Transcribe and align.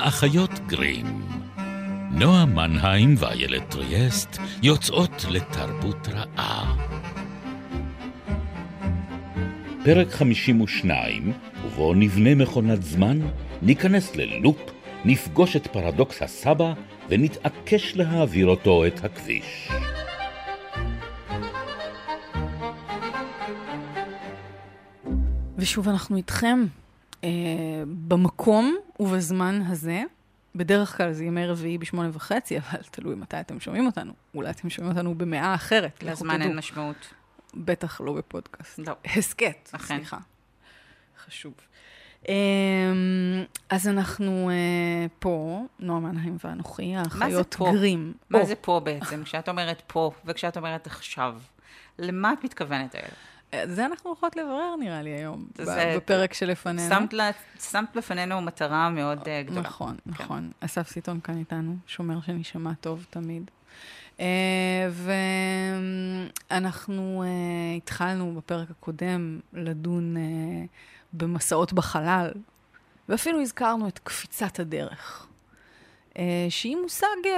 האחיות 0.00 0.50
גרים. 0.66 1.06
נועה 2.10 2.46
מנהיים 2.46 3.14
ואיילת 3.18 3.70
טריאסט 3.70 4.38
יוצאות 4.62 5.24
לתרבות 5.30 6.08
רעה. 6.08 6.76
פרק 9.84 10.10
52, 10.10 11.32
ובו 11.66 11.94
נבנה 11.94 12.34
מכונת 12.34 12.82
זמן, 12.82 13.18
ניכנס 13.62 14.16
ללופ, 14.16 14.56
נפגוש 15.04 15.56
את 15.56 15.66
פרדוקס 15.66 16.22
הסבא 16.22 16.72
ונתעקש 17.08 17.96
להעביר 17.96 18.46
אותו 18.46 18.86
את 18.86 19.04
הכביש. 19.04 19.68
ושוב 25.58 25.88
אנחנו 25.88 26.16
איתכם 26.16 26.64
אה, 27.24 27.30
במקום 28.08 28.76
ובזמן 29.00 29.62
הזה. 29.66 30.02
בדרך 30.54 30.96
כלל 30.96 31.12
זה 31.12 31.24
ימי 31.24 31.46
רביעי 31.46 31.78
בשמונה 31.78 32.10
וחצי, 32.12 32.58
אבל 32.58 32.80
תלוי 32.90 33.14
מתי 33.14 33.40
אתם 33.40 33.60
שומעים 33.60 33.86
אותנו. 33.86 34.12
אולי 34.34 34.50
אתם 34.50 34.70
שומעים 34.70 34.96
אותנו 34.96 35.14
במאה 35.14 35.54
אחרת. 35.54 36.02
לזמן 36.02 36.42
אין 36.42 36.56
משמעות. 36.56 37.14
בטח 37.54 38.00
לא 38.00 38.12
בפודקאסט. 38.12 38.78
לא. 38.78 38.92
הסכת, 39.04 39.70
אכן. 39.72 39.96
סליחה. 39.96 40.18
חשוב. 41.26 41.54
אמ, 42.28 42.34
אז 43.70 43.88
אנחנו 43.88 44.50
אה, 44.50 45.06
פה, 45.18 45.64
נועה 45.78 46.00
מנהיים 46.00 46.36
ואנוכי, 46.44 46.96
האחיות? 46.96 47.56
גרים. 47.60 48.12
מה 48.30 48.44
זה 48.44 48.54
פה 48.54 48.80
בעצם? 48.84 49.24
כשאת 49.24 49.48
אומרת 49.48 49.82
פה 49.86 50.10
וכשאת 50.24 50.56
אומרת 50.56 50.86
עכשיו, 50.86 51.40
למה 51.98 52.32
את 52.32 52.44
מתכוונת 52.44 52.94
האלה? 52.94 53.08
זה 53.64 53.86
אנחנו 53.86 54.10
הולכות 54.10 54.36
לברר 54.36 54.76
נראה 54.80 55.02
לי 55.02 55.10
היום, 55.10 55.46
זה- 55.58 55.94
בפרק 55.96 56.34
שלפנינו. 56.34 56.94
שמת, 56.94 57.12
לה, 57.12 57.30
שמת 57.70 57.96
לפנינו 57.96 58.40
מטרה 58.40 58.90
מאוד 58.90 59.28
אה, 59.28 59.42
גדולה. 59.42 59.60
נכון, 59.60 59.96
כן. 60.04 60.10
נכון. 60.10 60.50
אסף 60.60 60.88
סיטון 60.88 61.20
כאן 61.20 61.38
איתנו, 61.38 61.76
שומר 61.86 62.20
שנשמע 62.20 62.72
טוב 62.80 63.06
תמיד. 63.10 63.50
Uh, 64.16 64.22
ואנחנו 66.50 67.24
uh, 67.24 67.26
התחלנו 67.76 68.34
בפרק 68.36 68.70
הקודם 68.70 69.40
לדון 69.52 70.16
uh, 70.16 70.20
במסעות 71.12 71.72
בחלל, 71.72 72.30
ואפילו 73.08 73.40
הזכרנו 73.40 73.88
את 73.88 73.98
קפיצת 73.98 74.60
הדרך, 74.60 75.26
uh, 76.14 76.16
שהיא 76.48 76.76
מושג 76.82 77.06
uh, 77.24 77.28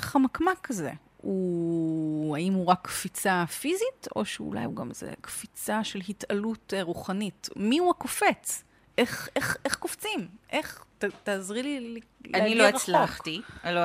חמקמק 0.00 0.58
כזה. 0.62 0.92
הוא, 1.26 2.36
האם 2.36 2.52
הוא 2.52 2.66
רק 2.66 2.80
קפיצה 2.82 3.44
פיזית, 3.46 4.08
או 4.16 4.24
שאולי 4.24 4.64
הוא 4.64 4.76
גם 4.76 4.90
איזה 4.90 5.12
קפיצה 5.20 5.84
של 5.84 6.00
התעלות 6.08 6.72
uh, 6.76 6.82
רוחנית? 6.82 7.48
מי 7.56 7.78
הוא 7.78 7.90
הקופץ? 7.90 8.64
איך, 8.98 9.28
איך, 9.36 9.56
איך 9.64 9.74
קופצים? 9.74 10.28
איך? 10.52 10.82
ת, 10.98 11.04
תעזרי 11.24 11.62
לי 11.62 12.00
להגיע 12.24 12.42
אני 12.46 12.54
לא 12.54 12.64
רחוק. 12.64 12.76
הצלחתי, 12.82 13.40
לא, 13.64 13.80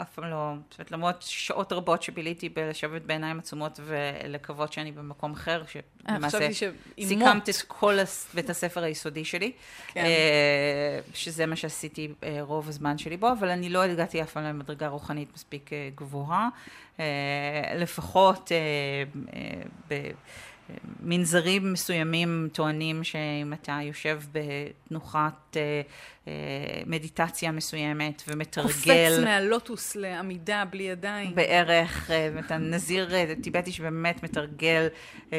אף 0.00 0.14
פעם 0.14 0.24
לא, 0.24 0.52
זאת 0.70 0.78
אומרת, 0.78 0.90
למרות 0.92 1.22
שעות 1.22 1.72
רבות 1.72 2.02
שביליתי 2.02 2.48
בלשבת 2.48 3.02
בעיניים 3.02 3.38
עצומות 3.38 3.80
ולקוות 3.84 4.72
שאני 4.72 4.92
במקום 4.92 5.32
אחר, 5.32 5.62
אה, 5.62 5.66
שלמעשה 6.12 6.52
שאימות. 6.54 6.78
סיכמת 7.08 7.48
את 7.48 7.54
כל 7.68 7.98
הס- 7.98 8.28
בית 8.34 8.50
הספר 8.50 8.82
היסודי 8.84 9.24
שלי, 9.24 9.52
כן. 9.88 10.04
אה, 10.04 11.00
שזה 11.14 11.46
מה 11.46 11.56
שעשיתי 11.56 12.08
אה, 12.22 12.36
רוב 12.40 12.68
הזמן 12.68 12.98
שלי 12.98 13.16
בו, 13.16 13.32
אבל 13.32 13.48
אני 13.50 13.68
לא 13.68 13.82
הגעתי 13.82 14.22
אף 14.22 14.32
פעם 14.32 14.44
למדרגה 14.44 14.88
רוחנית 14.88 15.28
מספיק 15.34 15.72
אה, 15.72 15.88
גבוהה, 15.94 16.48
אה, 17.00 17.04
לפחות 17.74 18.52
אה, 18.52 18.56
אה, 19.36 19.62
ב... 19.90 20.10
מנזרים 21.00 21.72
מסוימים 21.72 22.48
טוענים 22.52 23.04
שאם 23.04 23.52
אתה 23.52 23.78
יושב 23.82 24.20
בתנוחת 24.32 25.56
אה, 25.56 26.23
מדיטציה 26.86 27.52
מסוימת 27.52 28.22
ומתרגל... 28.28 28.68
קופץ 28.68 29.24
מהלוטוס 29.24 29.96
לעמידה 29.96 30.64
בלי 30.70 30.82
ידיים. 30.82 31.34
בערך, 31.34 32.10
אה, 32.10 32.28
אתה 32.38 32.56
נזיר 32.56 33.14
אה, 33.14 33.32
טיבטי 33.42 33.72
שבאמת 33.72 34.22
מתרגל 34.22 34.86
אה, 35.32 35.38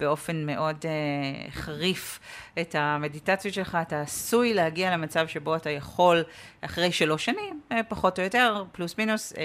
באופן 0.00 0.46
מאוד 0.46 0.76
אה, 0.84 1.50
חריף 1.50 2.20
את 2.60 2.74
המדיטציות 2.78 3.54
שלך, 3.54 3.78
אתה 3.82 4.00
עשוי 4.00 4.54
להגיע 4.54 4.90
למצב 4.90 5.26
שבו 5.26 5.56
אתה 5.56 5.70
יכול, 5.70 6.22
אחרי 6.60 6.92
שלוש 6.92 7.24
שנים, 7.24 7.60
אה, 7.72 7.80
פחות 7.88 8.18
או 8.18 8.24
יותר, 8.24 8.64
פלוס 8.72 8.98
מינוס, 8.98 9.32
אה, 9.38 9.42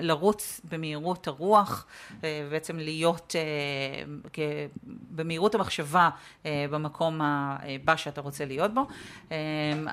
לרוץ 0.00 0.60
במהירות 0.64 1.26
הרוח, 1.28 1.86
אה, 2.24 2.44
ובעצם 2.46 2.76
להיות 2.78 3.36
אה, 3.36 4.44
במהירות 5.10 5.54
המחשבה 5.54 6.10
אה, 6.46 6.66
במקום 6.70 7.20
הבא 7.22 7.96
שאתה 7.96 8.20
רוצה 8.20 8.44
להיות 8.44 8.74
בו. 8.74 8.86
אה, 9.32 9.36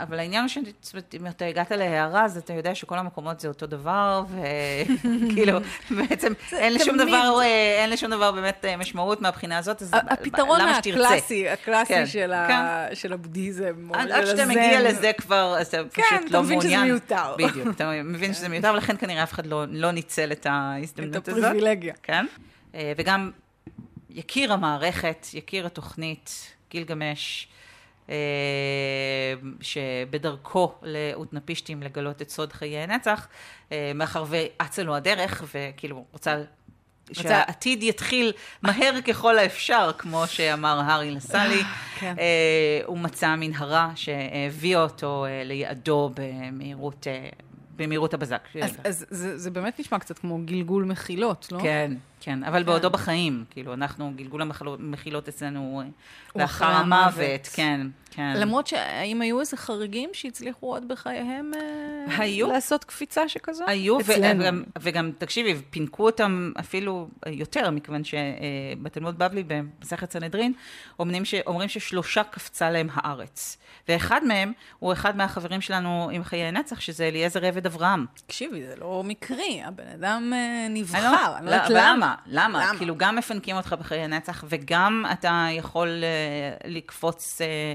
אבל 0.03 0.19
העניין 0.19 0.43
הוא 0.43 0.63
זאת 0.81 0.93
אומרת, 0.93 1.15
אם 1.19 1.27
אתה 1.27 1.45
הגעת 1.45 1.71
להערה, 1.71 2.25
אז 2.25 2.37
אתה 2.37 2.53
יודע 2.53 2.75
שכל 2.75 2.97
המקומות 2.97 3.39
זה 3.39 3.47
אותו 3.47 3.67
דבר, 3.67 4.23
וכאילו, 4.29 5.59
בעצם 5.97 6.33
אין 6.51 6.73
לשום. 6.73 6.97
דבר, 6.97 7.39
אה, 7.41 7.81
אין 7.81 7.89
לשום 7.89 8.11
דבר 8.11 8.31
באמת 8.31 8.65
אה, 8.65 8.77
משמעות 8.77 9.21
מהבחינה 9.21 9.57
הזאת, 9.57 9.81
אז 9.81 9.91
הפתרון 9.93 10.61
למה 10.61 10.73
שתרצה? 10.73 10.89
הקלאסי, 10.89 11.49
הקלאסי 11.49 11.93
כן, 11.93 12.05
של. 12.05 12.33
כן. 12.47 12.95
של 12.95 13.13
הבודהיזם, 13.13 13.89
עד 13.93 14.25
שאתה. 14.25 14.45
מגיע 14.45 14.89
לזה 14.89 15.11
כבר, 15.17 15.55
אז 15.59 15.67
אתה 15.67 15.77
כן, 15.93 16.01
פשוט 16.01 16.27
אתה 16.27 16.37
לא 16.37 16.43
מבין 16.43 16.61
שזה 16.61 16.69
מעוניין. 16.69 16.91
מיותר. 16.91 17.35
בדיוק, 17.39 17.67
אתה 17.75 17.91
מבין 18.03 18.33
שזה 18.33 18.49
מיותר, 18.49 18.71
ולכן 18.73 18.97
כנראה 18.97 19.23
אף 19.23 19.33
אחד 19.33 19.45
לא- 19.45 19.65
לא 19.69 19.91
ניצל 19.91 20.31
את 20.31 20.41
את 20.41 20.47
ההזדמנות 20.49 21.27
הזאת. 21.27 21.43
הפריבילגיה. 21.43 21.93
כן. 22.03 22.25
אה, 22.75 22.93
וגם 22.97 23.31
יקיר 24.09 24.53
המערכת, 24.53 25.27
יקיר 25.33 25.65
התוכנית, 25.65 26.55
גילגמש, 26.71 27.47
אה, 27.47 27.60
שבדרכו 29.61 30.73
לאותנפישטים 30.81 31.83
לגלות 31.83 32.21
את 32.21 32.29
סוד 32.29 32.53
חיי 32.53 32.77
הנצח, 32.77 33.27
אה, 33.71 33.91
מאחר 33.95 34.23
ואצה 34.27 34.83
לו 34.83 34.95
הדרך, 34.95 35.43
וכאילו 35.53 36.05
רוצה... 36.11 36.41
שהעתיד 37.13 37.83
יתחיל 37.83 38.31
מהר 38.61 39.01
ככל 39.01 39.37
האפשר, 39.37 39.91
כמו 39.97 40.23
שאמר 40.27 40.81
הארי 40.85 41.11
לסלי. 41.11 41.61
כן. 41.99 42.15
אה, 42.19 42.81
הוא 42.85 42.97
מצא 42.97 43.35
מנהרה 43.35 43.91
שהביאה 43.95 44.83
אותו 44.83 45.25
אה, 45.25 45.43
ליעדו 45.43 46.11
במהירות, 46.15 47.07
אה, 47.07 47.29
במהירות 47.75 48.13
הבזק. 48.13 48.47
אז, 48.61 48.77
אז 48.83 49.05
זה, 49.09 49.37
זה 49.37 49.51
באמת 49.51 49.79
נשמע 49.79 49.99
קצת 49.99 50.19
כמו 50.19 50.39
גלגול 50.45 50.83
מחילות, 50.83 51.47
לא? 51.51 51.59
כן, 51.61 51.91
כן, 52.23 52.43
אבל 52.43 52.63
בעודו 52.63 52.89
בחיים, 52.89 53.45
כאילו, 53.49 53.73
אנחנו, 53.73 54.11
גלגול 54.15 54.41
המחילות 54.41 55.27
אצלנו 55.27 55.81
אה, 55.85 56.41
לאחר 56.41 56.65
המוות, 56.65 57.13
המוות. 57.13 57.47
כן, 57.53 57.87
כן. 58.11 58.33
למרות 58.35 58.67
שהאם 58.67 59.21
היו 59.21 59.39
איזה 59.39 59.57
חריגים 59.57 60.09
שהצליחו 60.13 60.67
עוד 60.73 60.87
בחייהם 60.87 61.51
אה, 61.55 62.17
היו. 62.17 62.47
לעשות 62.47 62.83
קפיצה 62.83 63.29
שכזו? 63.29 63.63
היו, 63.67 63.99
אצלנו. 63.99 64.43
וגם, 64.43 64.63
וגם, 64.79 65.11
תקשיבי, 65.17 65.61
פינקו 65.69 66.05
אותם 66.05 66.51
אפילו 66.59 67.07
יותר, 67.27 67.69
מכיוון 67.71 68.01
שבתלמוד 68.03 69.19
בבלי, 69.19 69.43
במסכת 69.47 70.11
סנהדרין, 70.11 70.53
אומרים, 70.99 71.25
ש, 71.25 71.35
אומרים 71.47 71.69
ששלושה 71.69 72.23
קפצה 72.23 72.69
להם 72.69 72.87
הארץ. 72.93 73.57
ואחד 73.87 74.23
מהם 74.23 74.53
הוא 74.79 74.93
אחד 74.93 75.17
מהחברים 75.17 75.61
שלנו 75.61 76.09
עם 76.13 76.23
חיי 76.23 76.43
הנצח, 76.43 76.79
שזה 76.79 77.07
אליעזר 77.07 77.45
עבד 77.45 77.65
אברהם. 77.65 78.05
תקשיבי, 78.25 78.63
זה 78.67 78.75
לא 78.75 79.03
מקרי, 79.05 79.61
הבן 79.65 79.87
אדם 79.87 80.33
אה, 80.35 80.65
אני 80.65 80.81
נבחר, 80.81 81.33
אני 81.37 81.45
לא 81.45 81.51
לא- 81.51 81.55
יודעת 81.55 81.69
למה. 81.69 82.10
למה? 82.25 82.47
למה? 82.59 82.65
למה? 82.69 82.77
כאילו, 82.77 82.95
גם 82.97 83.15
מפנקים 83.15 83.55
אותך 83.55 83.75
בחיי 83.79 84.07
נצח, 84.07 84.43
וגם 84.49 85.05
אתה 85.11 85.47
יכול 85.51 85.87
אה, 86.03 86.69
לקפוץ 86.69 87.41
אה, 87.41 87.73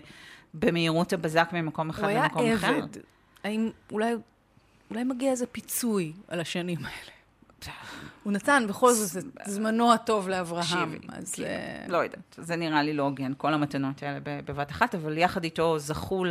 במהירות 0.55 1.13
הבזק 1.13 1.49
ממקום 1.53 1.91
אחד 1.91 2.03
הוא 2.03 2.11
היה 2.11 2.23
למקום 2.23 2.53
אחר. 2.53 2.67
עבד. 2.67 2.97
האם 3.45 3.71
אולי, 3.93 4.15
אולי 4.91 5.05
מגיע 5.05 5.31
איזה 5.31 5.47
פיצוי 5.47 6.13
על 6.29 6.41
השנים 6.41 6.79
האלה? 6.79 7.16
הוא 8.23 8.33
נתן 8.33 8.65
בכל 8.69 8.93
זאת 8.93 9.17
את 9.17 9.25
זמנו 9.45 9.93
הטוב 9.93 10.29
לאברהם. 10.29 10.99
אז 11.09 11.33
כאילו, 11.35 11.49
אה, 11.49 11.85
לא 11.89 11.99
יודעת, 11.99 12.39
זה 12.39 12.57
נראה 12.57 12.83
לי 12.83 12.93
לא 12.93 13.03
הוגן, 13.03 13.33
כל 13.37 13.55
המתנות 13.55 14.03
האלה 14.03 14.19
בבת 14.25 14.71
אחת, 14.71 14.95
אבל 14.95 15.19
יחד 15.19 15.45
איתו 15.45 15.79
זכו 15.79 16.25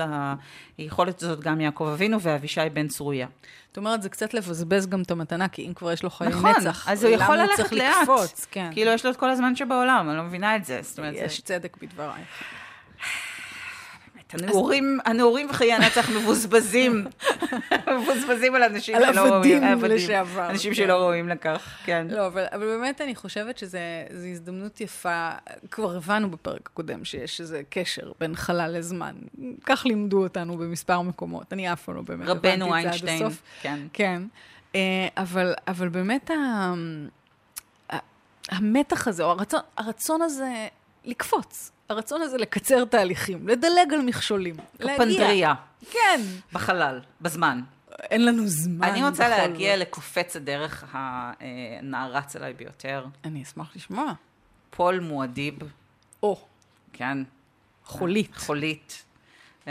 ליכולת 0.79 1.23
הזאת 1.23 1.39
גם 1.39 1.61
יעקב 1.61 1.89
אבינו 1.93 2.21
ואבישי 2.21 2.61
בן 2.73 2.87
צרויה. 2.87 3.27
זאת 3.67 3.77
אומרת, 3.77 4.01
זה 4.01 4.09
קצת 4.09 4.33
לבזבז 4.33 4.87
גם 4.87 5.01
את 5.01 5.11
המתנה, 5.11 5.47
כי 5.47 5.67
אם 5.67 5.73
כבר 5.73 5.91
יש 5.91 6.03
לו 6.03 6.09
חיי 6.09 6.27
נכון, 6.27 6.51
נצח, 6.51 6.89
אז 6.89 7.03
הוא 7.03 7.13
יכול 7.13 7.37
ללכת 7.37 7.71
לאט. 7.71 7.95
לקפוץ? 8.01 8.47
כן. 8.51 8.69
כאילו, 8.71 8.91
יש 8.91 9.05
לו 9.05 9.11
את 9.11 9.17
כל 9.17 9.29
הזמן 9.29 9.55
שבעולם, 9.55 10.09
אני 10.09 10.17
לא 10.17 10.23
מבינה 10.23 10.55
את 10.55 10.65
זה. 10.65 10.81
יש 11.13 11.41
צדק 11.41 11.77
בדבריי. 14.33 14.49
הנעורים, 14.49 14.99
הנעורים 15.05 15.47
וחיי 15.49 15.73
הנצח 15.73 16.09
מבוזבזים, 16.09 17.05
מבוזבזים 17.99 18.55
על 18.55 18.63
אנשים 18.63 18.95
על 18.95 19.13
שלא 19.13 19.21
ראויים. 19.21 19.33
עבדים 19.33 19.63
עבדים. 19.63 19.91
לשעבר, 19.91 20.49
אנשים 20.49 20.71
כן. 20.71 20.75
שלא 20.75 20.93
ראויים 20.93 21.29
לכך, 21.29 21.77
כן. 21.85 22.07
לא, 22.09 22.27
אבל, 22.27 22.45
אבל 22.51 22.65
באמת 22.65 23.01
אני 23.01 23.15
חושבת 23.15 23.57
שזו 23.57 23.77
הזדמנות 24.31 24.81
יפה, 24.81 25.29
כבר 25.71 25.95
הבנו 25.95 26.31
בפרק 26.31 26.69
הקודם 26.71 27.05
שיש 27.05 27.41
איזה 27.41 27.61
קשר 27.69 28.11
בין 28.19 28.35
חלל 28.35 28.77
לזמן. 28.77 29.15
כך 29.65 29.85
לימדו 29.85 30.23
אותנו 30.23 30.57
במספר 30.57 31.01
מקומות, 31.01 31.53
אני 31.53 31.73
אף 31.73 31.83
פעם 31.83 31.95
לא 31.95 32.01
באמת 32.01 32.27
רבנו 32.27 32.75
איינשטיין. 32.75 33.27
כן. 33.61 33.79
כן, 33.93 34.21
אה, 34.75 35.07
אבל, 35.17 35.53
אבל 35.67 35.89
באמת 35.89 36.29
ה, 36.29 36.73
המתח 38.49 39.07
הזה, 39.07 39.23
או 39.23 39.29
הרצון, 39.29 39.59
הרצון 39.77 40.21
הזה 40.21 40.67
לקפוץ, 41.05 41.71
הרצון 41.89 42.21
הזה 42.21 42.37
לקצר 42.37 42.85
תהליכים, 42.85 43.47
לדלג 43.47 43.93
על 43.93 44.01
מכשולים. 44.01 44.55
להגיע. 44.79 44.97
פנדריה, 44.97 45.53
כן. 45.91 46.21
בחלל, 46.53 46.99
בזמן. 47.21 47.61
אין 47.99 48.25
לנו 48.25 48.47
זמן. 48.47 48.83
אני 48.89 49.07
רוצה 49.07 49.29
להגיע 49.29 49.77
זאת. 49.77 49.87
לקופץ 49.87 50.35
הדרך 50.35 50.83
הנערץ 50.91 52.35
עליי 52.35 52.53
ביותר, 52.53 53.05
אני 53.23 53.43
אשמח 53.43 53.75
לשמוע. 53.75 54.13
פול 54.69 54.99
מואדיב, 54.99 55.55
או, 56.23 56.45
כן, 56.93 57.17
חולית. 57.85 58.35
חולית. 58.35 59.03
Uh, 59.65 59.67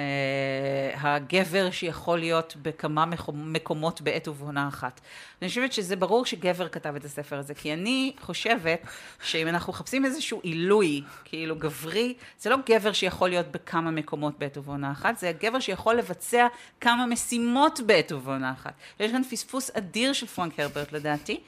הגבר 1.00 1.70
שיכול 1.70 2.18
להיות 2.18 2.56
בכמה 2.62 3.04
מקומ- 3.04 3.32
מקומות 3.34 4.00
בעת 4.00 4.28
ובעונה 4.28 4.68
אחת. 4.68 5.00
אני 5.42 5.48
חושבת 5.48 5.72
שזה 5.72 5.96
ברור 5.96 6.26
שגבר 6.26 6.68
כתב 6.68 6.96
את 6.96 7.04
הספר 7.04 7.38
הזה, 7.38 7.54
כי 7.54 7.72
אני 7.72 8.12
חושבת 8.20 8.78
שאם 9.22 9.48
אנחנו 9.48 9.72
מחפשים 9.72 10.04
איזשהו 10.04 10.40
עילוי, 10.42 11.02
כאילו 11.24 11.56
גברי, 11.56 12.14
זה 12.38 12.50
לא 12.50 12.56
גבר 12.70 12.92
שיכול 12.92 13.28
להיות 13.28 13.46
בכמה 13.50 13.90
מקומות 13.90 14.38
בעת 14.38 14.56
ובעונה 14.58 14.92
אחת, 14.92 15.18
זה 15.18 15.32
גבר 15.40 15.60
שיכול 15.60 15.94
לבצע 15.94 16.46
כמה 16.80 17.06
משימות 17.06 17.80
בעת 17.86 18.12
ובעונה 18.12 18.52
אחת. 18.52 18.72
יש 19.00 19.10
כאן 19.12 19.22
פספוס 19.24 19.70
אדיר 19.76 20.12
של 20.12 20.26
פרנק 20.26 20.60
הרברט 20.60 20.92
לדעתי. 20.92 21.40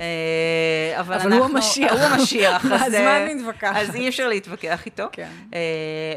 אה, 0.00 0.06
אבל, 1.00 1.14
אבל 1.14 1.32
אנחנו, 1.32 1.44
הוא 1.44 1.56
המשיח. 1.56 1.92
הוא 1.92 2.00
המשיח. 2.00 2.64
אז, 2.66 2.82
אז 2.86 2.92
מה 2.94 3.24
אני 3.24 3.34
מתווכחת? 3.34 3.76
אז 3.76 3.94
אי 3.94 4.08
אפשר 4.08 4.28
להתווכח 4.28 4.86
איתו. 4.86 5.04
כן. 5.12 5.28
אה, 5.54 5.58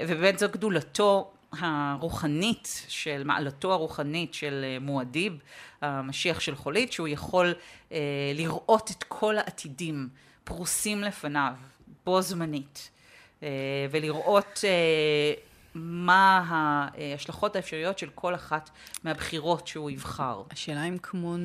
ובאמת 0.07 0.39
זו 0.39 0.47
גדולתו 0.51 1.32
הרוחנית, 1.59 2.85
של 2.88 3.21
מעלתו 3.25 3.73
הרוחנית 3.73 4.33
של 4.33 4.61
אה, 4.63 4.77
מואדיב, 4.79 5.38
המשיח 5.81 6.39
של 6.39 6.55
חולית, 6.55 6.91
שהוא 6.91 7.07
יכול 7.07 7.53
אה, 7.91 7.97
לראות 8.35 8.91
את 8.91 9.03
כל 9.03 9.38
העתידים 9.38 10.09
פרוסים 10.44 11.01
לפניו, 11.01 11.53
בו 12.05 12.21
זמנית, 12.21 12.89
אה, 13.44 13.47
ולראות 13.91 14.61
אה, 14.63 15.33
מה 15.75 16.43
ההשלכות 16.47 17.55
האפשריות 17.55 17.99
של 17.99 18.09
כל 18.15 18.35
אחת 18.35 18.69
מהבחירות 19.03 19.67
שהוא 19.67 19.91
יבחר. 19.91 20.41
השאלה 20.51 20.83
אם 20.83 20.97
כמו, 21.03 21.35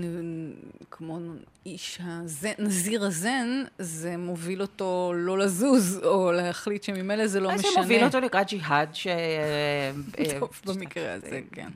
כמו 0.91 1.19
איש 1.67 1.99
הזן, 2.05 2.53
נזיר 2.59 3.05
הזן, 3.05 3.65
זה 3.79 4.17
מוביל 4.17 4.63
אותו 4.63 5.13
לא 5.17 5.39
לזוז, 5.39 6.01
או 6.05 6.33
להחליט 6.33 6.83
שממילא 6.83 7.27
זה 7.27 7.41
לא 7.41 7.55
משנה. 7.55 7.73
זה 7.73 7.81
מוביל 7.81 8.05
אותו 8.05 8.21
לקראת 8.21 8.49
ג'יהאד 8.49 8.95
ש... 8.95 9.07
אה, 9.07 9.91
טוב, 10.41 10.51
במקרה 10.67 11.13
הזה, 11.13 11.41
כן. 11.53 11.69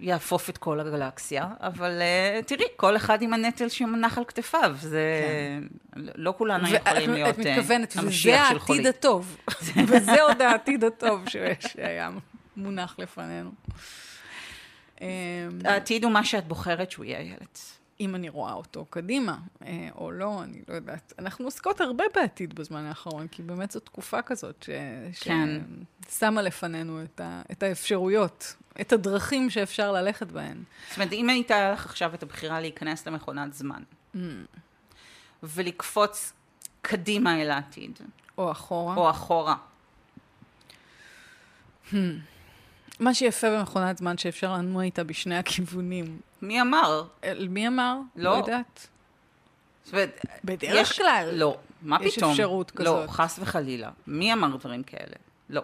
יהפוף 0.00 0.50
את 0.50 0.58
כל 0.58 0.80
הגלקסיה, 0.80 1.48
אבל 1.60 2.00
uh, 2.40 2.44
תראי, 2.44 2.64
כל 2.76 2.96
אחד 2.96 3.22
עם 3.22 3.34
הנטל 3.34 3.68
שמונח 3.68 4.18
על 4.18 4.24
כתפיו, 4.24 4.76
זה... 4.80 5.10
לא 5.96 6.34
כולנו 6.38 6.68
יכולים 6.68 7.10
ואת- 7.10 7.18
להיות 7.18 7.40
את 7.40 7.46
אה, 7.46 7.56
מתכוונת, 7.56 7.94
וזה 8.02 8.40
העתיד. 8.40 8.86
הטוב. 8.86 9.36
וזה 9.88 10.22
עוד 10.22 10.42
העתיד 10.42 10.84
הטוב 10.84 11.24
שהיה 11.28 12.10
מונח 12.56 12.96
לפנינו. 12.98 13.50
אמ, 15.00 15.06
העתיד 15.64 16.04
הוא 16.04 16.12
מה 16.12 16.24
שאת 16.24 16.48
בוחרת 16.48 16.90
שהוא 16.90 17.04
יהיה 17.04 17.20
ילד. 17.20 17.58
אם 18.00 18.14
אני 18.14 18.28
רואה 18.28 18.52
אותו 18.52 18.84
קדימה, 18.90 19.36
אה, 19.66 19.88
או 19.94 20.10
לא, 20.10 20.42
אני 20.42 20.62
לא 20.68 20.74
יודעת. 20.74 21.12
אנחנו 21.18 21.44
עוסקות 21.44 21.80
הרבה 21.80 22.04
בעתיד 22.14 22.54
בזמן 22.54 22.84
האחרון, 22.84 23.28
כי 23.28 23.42
באמת 23.42 23.70
זו 23.70 23.80
תקופה 23.80 24.22
כזאת 24.22 24.62
ש... 24.62 24.70
כן. 25.20 25.48
ששמה 26.08 26.42
לפנינו 26.42 27.02
את, 27.02 27.20
ה... 27.20 27.42
את 27.52 27.62
האפשרויות, 27.62 28.54
את 28.80 28.92
הדרכים 28.92 29.50
שאפשר 29.50 29.92
ללכת 29.92 30.26
בהן. 30.26 30.62
זאת 30.88 30.96
אומרת, 30.96 31.12
אם 31.12 31.28
הייתה 31.30 31.72
לך 31.72 31.86
עכשיו 31.86 32.14
את 32.14 32.22
הבחירה 32.22 32.60
להיכנס 32.60 33.06
למכונת 33.06 33.54
זמן, 33.54 33.82
Mm. 34.14 34.18
ולקפוץ 35.42 36.32
קדימה 36.82 37.42
אל 37.42 37.50
העתיד, 37.50 37.98
או 38.38 38.50
אחורה. 38.52 38.96
או 38.96 39.10
אחורה, 39.10 39.54
מה 43.00 43.14
שיפה 43.14 43.50
במכונת 43.58 43.98
זמן 43.98 44.18
שאפשר 44.18 44.52
לנוע 44.52 44.82
איתה 44.82 45.04
בשני 45.04 45.36
הכיוונים. 45.38 46.20
מי 46.42 46.60
אמר? 46.60 47.04
אל- 47.24 47.48
מי 47.48 47.68
אמר? 47.68 47.96
לא. 48.16 48.30
לא 48.30 48.36
יודעת. 48.36 48.86
זאת 49.84 49.94
בדרך 50.44 50.90
יש- 50.90 50.98
כלל. 50.98 51.28
לא, 51.32 51.58
מה 51.82 51.96
יש 52.02 52.16
פתאום? 52.16 52.30
אפשרות 52.30 52.72
לא, 52.74 52.80
כזאת. 52.80 53.10
חס 53.10 53.38
וחלילה. 53.42 53.90
מי 54.06 54.32
אמר 54.32 54.56
דברים 54.56 54.82
כאלה? 54.82 55.16
לא. 55.50 55.62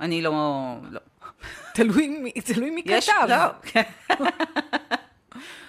אני 0.00 0.22
לא... 0.22 0.32
לא. 0.90 1.00
תלוי 1.74 2.08
מי, 2.70 2.82
כתב. 2.82 3.26
לא, 3.28 3.36
כן. 3.62 3.82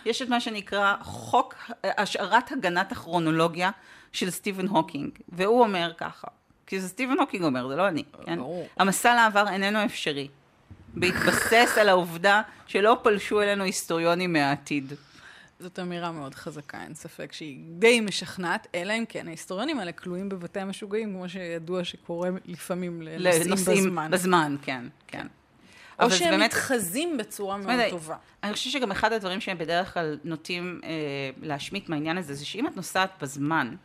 יש 0.06 0.22
את 0.22 0.30
מה 0.30 0.40
שנקרא 0.40 0.96
חוק 1.02 1.56
השערת 1.84 2.52
הגנת 2.52 2.92
הכרונולוגיה 2.92 3.72
של 4.12 4.30
סטיבן 4.30 4.68
הוקינג, 4.68 5.12
והוא 5.30 5.62
אומר 5.62 5.92
ככה, 5.98 6.28
כי 6.68 6.80
זה 6.80 6.88
סטיבן 6.88 7.20
הוקינג 7.20 7.46
אומר, 7.46 7.68
זה 7.68 7.76
לא 7.76 7.88
אני, 7.88 8.04
כן? 8.26 8.40
המסע 8.78 9.16
לעבר 9.16 9.48
איננו 9.50 9.86
אפשרי, 9.86 10.28
בהתבסס 10.94 11.78
על 11.78 11.90
העובדה 11.90 12.42
שלא 12.68 12.98
פלשו 13.04 13.42
אלינו 13.42 13.64
היסטוריונים 13.64 14.34
מהעתיד. 14.34 14.94
זאת 15.60 15.80
אמירה 15.80 16.12
מאוד 16.12 16.36
חזקה, 16.36 16.82
אין 16.84 16.94
ספק 16.94 17.34
שהיא 17.34 17.60
די 17.80 18.00
משכנעת, 18.00 18.68
אלא 18.76 18.94
אם 18.94 19.04
כן 19.10 19.28
ההיסטוריונים 19.28 19.80
האלה 19.80 19.92
כלואים 19.92 20.30
בבתי 20.30 20.60
המשוגעים, 20.60 21.14
כמו 21.14 21.30
שידוע 21.30 21.84
שקורה 21.84 22.30
לפעמים 22.46 23.02
לנושאים 23.02 23.56
בזמן. 23.56 24.12
בזמן, 24.12 24.56
כן, 24.62 24.86
כן. 25.08 25.28
או 26.00 26.12
שהם 26.12 26.32
באמת- 26.32 26.52
מתחזים 26.52 27.18
בצורה 27.18 27.58
מאוד 27.58 27.70
אומרת, 27.70 27.90
טובה. 27.90 28.16
אני 28.44 28.54
חושבת 28.54 28.74
שגם 28.74 28.92
אחד 28.92 29.14
הדברים 29.14 29.42
שהם 29.42 29.58
בדרך 29.58 29.94
כלל 29.94 30.18
נוטים 30.24 30.82
אה, 30.84 30.90
להשמיט 31.42 31.90
מהעניין 31.90 32.18
הזה, 32.18 32.34
זה 32.34 32.46
שאם 32.46 32.68
את 32.68 32.76
נוסעת 32.76 33.10
בזמן, 33.22 33.76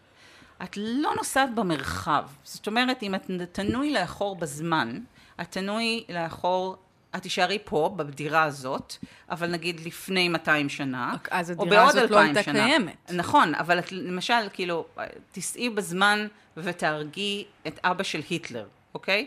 את 0.62 0.76
לא 0.76 1.12
נוסעת 1.16 1.54
במרחב. 1.54 2.24
זאת 2.44 2.66
אומרת, 2.66 3.02
אם 3.02 3.14
את 3.14 3.30
תנוי 3.52 3.92
לאחור 3.92 4.36
בזמן, 4.36 4.98
את 5.40 5.46
תנוי 5.50 6.04
לאחור, 6.08 6.76
את 7.16 7.22
תישארי 7.22 7.58
פה, 7.64 7.94
בדירה 7.96 8.42
הזאת, 8.42 8.96
אבל 9.30 9.50
נגיד 9.50 9.80
לפני 9.86 10.28
200 10.28 10.68
שנה, 10.68 11.10
רק 11.14 11.28
אז 11.30 11.50
או 11.50 11.62
הדירה 11.66 11.82
בעוד 11.84 11.96
הזאת 11.96 12.10
לא 12.10 12.16
2,000 12.20 12.36
הייתה 12.36 12.42
שנה. 12.42 12.64
קיימת. 12.64 13.12
נכון, 13.12 13.54
אבל 13.54 13.78
את 13.78 13.92
למשל, 13.92 14.48
כאילו, 14.52 14.84
תיסעי 15.32 15.70
בזמן 15.70 16.26
ותהרגי 16.56 17.44
את 17.66 17.80
אבא 17.84 18.02
של 18.02 18.20
היטלר, 18.30 18.66
אוקיי? 18.94 19.26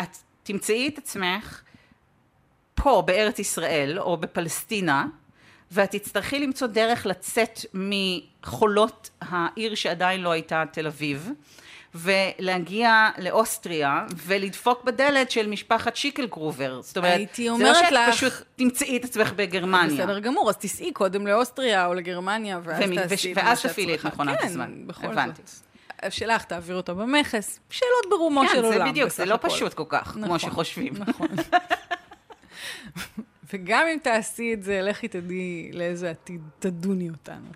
את 0.00 0.16
תמצאי 0.42 0.88
את 0.88 0.98
עצמך 0.98 1.62
פה 2.74 3.02
בארץ 3.06 3.38
ישראל 3.38 3.98
או 3.98 4.16
בפלסטינה, 4.16 5.06
ואת 5.70 5.90
תצטרכי 5.90 6.38
למצוא 6.38 6.66
דרך 6.66 7.06
לצאת 7.06 7.60
מחולות 7.74 9.10
העיר 9.20 9.74
שעדיין 9.74 10.20
לא 10.20 10.30
הייתה 10.30 10.64
תל 10.72 10.86
אביב, 10.86 11.30
ולהגיע 11.94 13.10
לאוסטריה 13.18 14.06
ולדפוק 14.16 14.84
בדלת 14.84 15.30
של 15.30 15.46
משפחת 15.46 15.96
שיקלגרובר. 15.96 16.80
זאת 16.82 16.96
אומרת, 16.96 17.16
הייתי 17.16 17.44
זה 17.44 17.50
אומרת 17.50 17.76
לא 17.76 17.82
שאת 17.82 17.92
לך- 17.92 18.14
פשוט 18.14 18.32
תמצאי 18.56 18.96
את 18.96 19.04
עצמך 19.04 19.32
בגרמניה. 19.36 19.94
בסדר 20.04 20.18
גמור, 20.18 20.48
אז 20.50 20.56
תיסעי 20.56 20.92
קודם 20.92 21.26
לאוסטריה 21.26 21.86
או 21.86 21.94
לגרמניה, 21.94 22.60
ואז 22.64 22.82
ומ- 22.84 22.94
תעשי 22.94 23.14
וש- 23.32 23.36
ואז 23.36 23.62
תפעילי 23.62 23.94
את. 23.94 24.04
מכונת 24.04 24.38
כן, 24.40 24.46
הזמן. 24.46 24.86
בכל 24.86 25.06
הבנתי. 25.06 25.42
זאת. 25.46 25.64
שלך, 26.12 26.44
תעביר 26.44 26.76
אותו 26.76 26.94
במכס. 26.94 27.60
שאלות 27.70 28.06
ברומו 28.10 28.40
כן, 28.40 28.48
של 28.54 28.60
זה 28.60 28.66
עולם, 28.66 28.88
בדיוק, 28.90 29.08
בסך 29.08 29.16
זה 29.16 29.24
לא 29.24 29.34
הכל. 29.34 29.48
פשוט 29.48 29.74
כל 29.74 29.84
כך, 29.88 30.06
כמו 30.12 30.24
נכון, 30.24 30.38
שחושבים. 30.38 30.92
נכון. 31.06 31.28
וגם 33.52 33.86
אם 33.92 33.98
תעשי 34.02 34.54
את 34.54 34.62
זה, 34.62 34.80
לכי 34.82 35.08
תדעי 35.08 35.70
לאיזה 35.72 36.10
עתיד 36.10 36.40
תדוני 36.58 37.10
אותנו. 37.10 37.46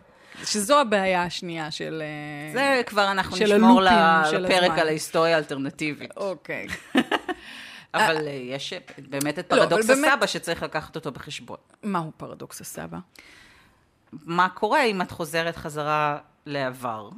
שזו 0.44 0.80
הבעיה 0.80 1.22
השנייה 1.22 1.70
של... 1.70 2.02
אה, 2.02 2.52
זה 2.52 2.82
כבר 2.86 3.10
אנחנו 3.10 3.36
של 3.36 3.54
נשמור 3.56 3.82
הלופים 3.82 4.30
של 4.30 4.38
לפרק 4.44 4.62
הזמן. 4.64 4.78
על 4.78 4.88
ההיסטוריה 4.88 5.34
האלטרנטיבית. 5.34 6.10
אוקיי. 6.16 6.66
אבל 7.94 8.26
אה, 8.26 8.32
יש 8.32 8.72
אה, 8.72 8.78
באמת 9.08 9.38
את 9.38 9.52
לא, 9.52 9.56
פרדוקס 9.58 9.86
באמת- 9.86 10.12
הסבא 10.12 10.26
שצריך 10.26 10.62
לקחת 10.62 10.96
אותו 10.96 11.12
בחשבון. 11.12 11.56
מהו 11.82 12.12
פרדוקס 12.16 12.60
הסבא? 12.60 12.98
מה 14.12 14.48
קורה 14.48 14.82
אם 14.82 15.02
את 15.02 15.10
חוזרת 15.10 15.56
חזרה 15.56 16.18
לעבר 16.46 17.10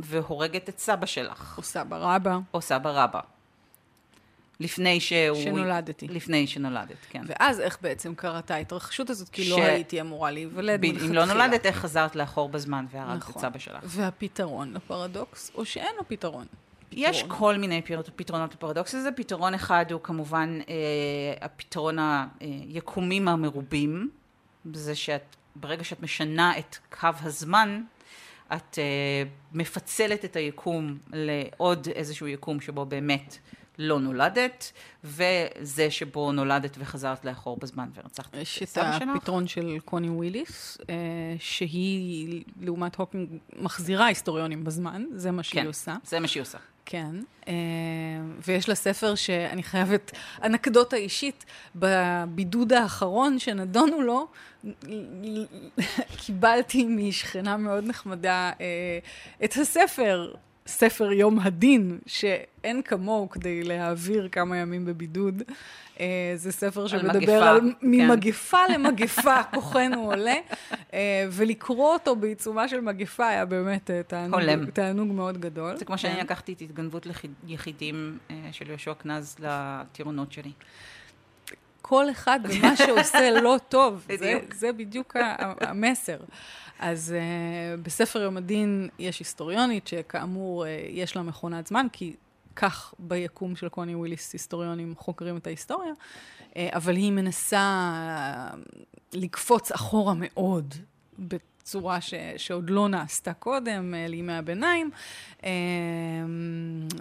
והורגת 0.00 0.68
את 0.68 0.78
סבא 0.78 1.06
שלך, 1.06 1.54
או 1.58 1.62
סבא 1.62 1.96
רבא, 1.96 2.38
או 2.54 2.60
סבא 2.60 2.90
רבא? 2.90 3.20
לפני 4.60 5.00
שהוא... 5.00 5.42
שנולדתי. 5.42 6.08
לפני 6.08 6.46
שנולדת, 6.46 6.96
כן. 7.10 7.22
ואז 7.26 7.60
איך 7.60 7.78
בעצם 7.82 8.14
קרתה 8.14 8.54
ההתרחשות 8.54 9.10
הזאת? 9.10 9.28
כי 9.28 9.44
ש- 9.44 9.48
לא 9.50 9.62
הייתי 9.62 10.00
אמורה 10.00 10.30
להיוולד 10.30 10.80
ב- 10.80 10.84
אם. 10.84 11.12
לא 11.12 11.24
נולדת, 11.24 11.66
איך 11.66 11.76
חזרת 11.76 12.16
לאחור 12.16 12.48
בזמן 12.48 12.86
והרגת 12.90 13.22
את 13.22 13.28
נכון. 13.28 13.42
סבא 13.42 13.58
שלך? 13.58 13.82
והפתרון 13.84 14.72
לפרדוקס, 14.74 15.50
או 15.54 15.64
שאין 15.64 15.94
לו 15.98 16.08
פתרון? 16.08 16.46
יש 16.92 17.22
פתרון. 17.22 17.38
כל 17.38 17.56
מיני 17.56 17.82
פתרונות 18.16 18.54
לפרדוקס 18.54 18.94
הזה. 18.94 19.12
פתרון 19.12 19.54
אחד 19.54 19.84
הוא 19.92 20.00
כמובן 20.02 20.58
אה, 20.68 20.74
הפתרון 21.40 21.96
היקומים 22.40 23.28
המרובים. 23.28 24.10
זה 24.72 24.94
שאת, 24.94 25.36
ברגע 25.56 25.84
שאת 25.84 26.02
משנה 26.02 26.58
את 26.58 26.76
קו 27.00 27.08
הזמן, 27.22 27.82
את 28.56 28.78
אה, 28.78 28.82
מפצלת 29.52 30.24
את 30.24 30.36
היקום 30.36 30.98
לעוד 31.12 31.88
איזשהו 31.94 32.26
יקום 32.26 32.60
שבו 32.60 32.84
באמת 32.86 33.38
לא 33.78 34.00
נולדת, 34.00 34.72
וזה 35.04 35.90
שבו 35.90 36.32
נולדת 36.32 36.76
וחזרת 36.78 37.24
לאחור 37.24 37.56
בזמן 37.56 37.88
ורצחת 37.94 38.34
את 38.34 38.34
יש 38.34 38.62
את. 38.62 38.78
הפתרון 39.16 39.48
של 39.48 39.78
קוני 39.84 40.08
וויליס, 40.08 40.78
אה, 40.90 40.94
שהיא, 41.38 42.44
לעומת 42.60 42.96
הוקינג, 42.96 43.28
מחזירה 43.56 44.06
היסטוריונים 44.06 44.64
בזמן, 44.64 45.04
זה 45.14 45.30
מה 45.30 45.42
שהיא 45.42 45.60
כן, 45.60 45.66
עושה. 45.66 45.96
זה 46.04 46.20
מה 46.20 46.28
שהיא 46.28 46.40
עושה. 46.40 46.58
כן, 46.90 47.16
אה, 47.48 47.54
ויש 48.46 48.68
לה 48.68 48.74
ספר 48.74 49.14
שאני 49.14 49.62
חייבת, 49.62 50.12
אנקדוטה 50.42 50.96
אישית, 50.96 51.44
בבידוד 51.76 52.72
האחרון 52.72 53.38
שנדונו 53.38 54.02
לו, 54.02 54.26
קיבלתי 56.16 56.84
משכנה 56.84 57.56
מאוד 57.56 57.84
נחמדה 57.84 58.52
אה, 58.60 58.98
את 59.44 59.56
הספר 59.56 60.32
ספר 60.68 61.12
יום 61.12 61.38
הדין, 61.40 61.98
שאין 62.06 62.82
כמוהו 62.82 63.30
כדי 63.30 63.62
להעביר 63.62 64.28
כמה 64.32 64.56
ימים 64.56 64.84
בבידוד. 64.84 65.42
אה, 66.00 66.06
זה 66.36 66.52
ספר 66.52 66.86
שמדבר 66.86 67.16
מגפה, 67.18 67.48
על 67.50 67.60
כן. 67.60 67.68
ממגפה 67.82 68.58
למגפה, 68.74 69.42
כוחנו 69.54 70.10
עולה, 70.10 70.34
אה, 70.94 71.26
ולקרוא 71.30 71.92
אותו 71.92 72.16
בעיצומה 72.16 72.68
של 72.68 72.80
מגפה 72.80 73.28
היה 73.28 73.44
באמת 73.44 73.90
אה, 73.90 74.02
תענוג, 74.02 74.40
הולם. 74.40 74.66
תענוג 74.70 75.08
מאוד 75.12 75.38
גדול. 75.40 75.76
זה 75.76 75.84
כמו 75.84 75.98
שאני 75.98 76.14
כן. 76.14 76.20
לקחתי 76.20 76.52
את 76.52 76.60
התגנבות 76.60 77.06
לחיד- 77.06 77.34
יחידים 77.46 78.18
אה, 78.30 78.36
של 78.52 78.68
יהושע 78.70 78.94
קנז 78.94 79.36
לטירונות 79.40 80.32
שלי. 80.32 80.50
כל 81.82 82.10
אחד 82.10 82.40
במה 82.48 82.76
שעושה 82.76 83.30
לא 83.40 83.56
טוב, 83.68 84.06
זה. 84.18 84.38
זה 84.54 84.72
בדיוק 84.72 85.16
המסר. 85.60 86.16
אז 86.78 87.14
uh, 87.14 87.80
בספר 87.82 88.18
יום 88.18 88.36
הדין 88.36 88.88
יש 88.98 89.18
היסטוריונית, 89.18 89.86
שכאמור 89.86 90.64
uh, 90.64 90.68
יש 90.88 91.16
לה 91.16 91.22
מכונת 91.22 91.66
זמן, 91.66 91.86
כי 91.92 92.16
כך 92.56 92.94
ביקום 92.98 93.56
של 93.56 93.68
קוני 93.68 93.94
וויליס 93.94 94.32
היסטוריונים 94.32 94.94
חוקרים 94.96 95.36
את 95.36 95.46
ההיסטוריה, 95.46 95.92
uh, 95.92 96.54
אבל 96.72 96.96
היא 96.96 97.12
מנסה 97.12 97.62
uh, 98.52 98.76
לקפוץ 99.12 99.72
אחורה 99.72 100.14
מאוד, 100.16 100.74
בצורה 101.18 102.00
ש, 102.00 102.14
שעוד 102.36 102.70
לא 102.70 102.88
נעשתה 102.88 103.32
קודם, 103.32 103.94
לימי 104.08 104.32
הביניים, 104.32 104.90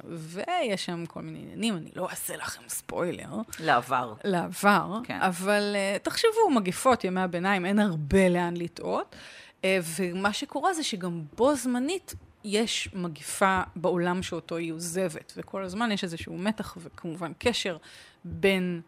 ויש 0.05 0.85
שם 0.85 1.05
כל 1.05 1.21
מיני 1.21 1.39
עניינים, 1.39 1.77
אני 1.77 1.89
לא 1.95 2.09
אעשה 2.09 2.35
לכם 2.35 2.61
ספוילר. 2.67 3.29
לעבר. 3.59 4.13
לעבר, 4.23 4.99
כן. 5.03 5.21
אבל 5.21 5.75
תחשבו, 6.03 6.49
מגפות, 6.55 7.03
ימי 7.03 7.21
הביניים, 7.21 7.65
אין 7.65 7.79
הרבה 7.79 8.29
לאן 8.29 8.57
לטעות. 8.57 9.15
Uh, 9.61 9.65
ומה 9.99 10.33
שקורה 10.33 10.73
זה 10.73 10.83
שגם 10.83 11.23
בו 11.37 11.55
זמנית 11.55 12.15
יש 12.43 12.89
מגפה 12.93 13.61
בעולם 13.75 14.23
שאותו 14.23 14.55
היא 14.55 14.73
עוזבת, 14.73 15.33
וכל 15.37 15.63
הזמן 15.63 15.91
יש 15.91 16.03
איזשהו 16.03 16.37
מתח 16.37 16.77
וכמובן 16.81 17.31
קשר 17.39 17.77
בין 18.25 18.81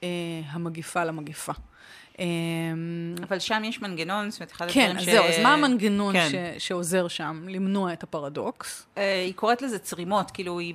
uh, 0.00 0.04
המגפה 0.50 1.04
למגפה. 1.04 1.52
Um, 2.14 2.18
אבל 3.22 3.38
שם 3.38 3.62
יש 3.64 3.82
מנגנון, 3.82 4.30
זאת 4.30 4.40
אומרת, 4.40 4.52
אחד 4.52 4.70
כן, 4.70 4.88
הדברים 4.90 5.06
ש... 5.06 5.10
זהו, 5.10 5.24
אז 5.24 5.38
מה 5.42 5.54
המנגנון 5.54 6.14
כן. 6.14 6.28
ש, 6.58 6.66
שעוזר 6.66 7.08
שם 7.08 7.44
למנוע 7.48 7.92
את 7.92 8.02
הפרדוקס? 8.02 8.86
אה, 8.98 9.22
היא 9.22 9.34
קוראת 9.34 9.62
לזה 9.62 9.78
צרימות, 9.78 10.30
כאילו, 10.30 10.58
היא, 10.58 10.74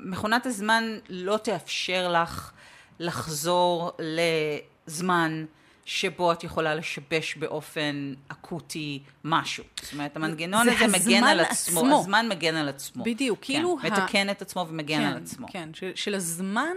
מכונת 0.00 0.46
הזמן 0.46 0.98
לא 1.08 1.36
תאפשר 1.36 2.12
לך 2.12 2.52
לחזור 2.98 3.92
לזמן 3.98 5.44
שבו 5.88 6.32
את 6.32 6.44
יכולה 6.44 6.74
לשבש 6.74 7.34
באופן 7.36 8.14
אקוטי 8.28 9.02
משהו. 9.24 9.64
זאת 9.82 9.92
אומרת, 9.92 10.16
המנגנון 10.16 10.64
זה 10.64 10.72
הזה 10.72 10.86
מגן 10.86 10.96
הזמן 11.16 11.28
על 11.28 11.40
עצמו. 11.40 11.80
עצמו. 11.80 12.00
הזמן 12.00 12.28
מגן 12.28 12.56
על 12.56 12.68
עצמו. 12.68 13.04
בדיוק, 13.04 13.38
כן, 13.40 13.46
כאילו 13.46 13.78
ה- 13.82 13.86
מתקן 13.86 14.30
את 14.30 14.42
עצמו 14.42 14.66
ומגן 14.68 14.98
כן, 14.98 15.04
על 15.06 15.16
עצמו. 15.22 15.46
כן, 15.52 15.68
של, 15.74 15.90
שלזמן 15.94 16.76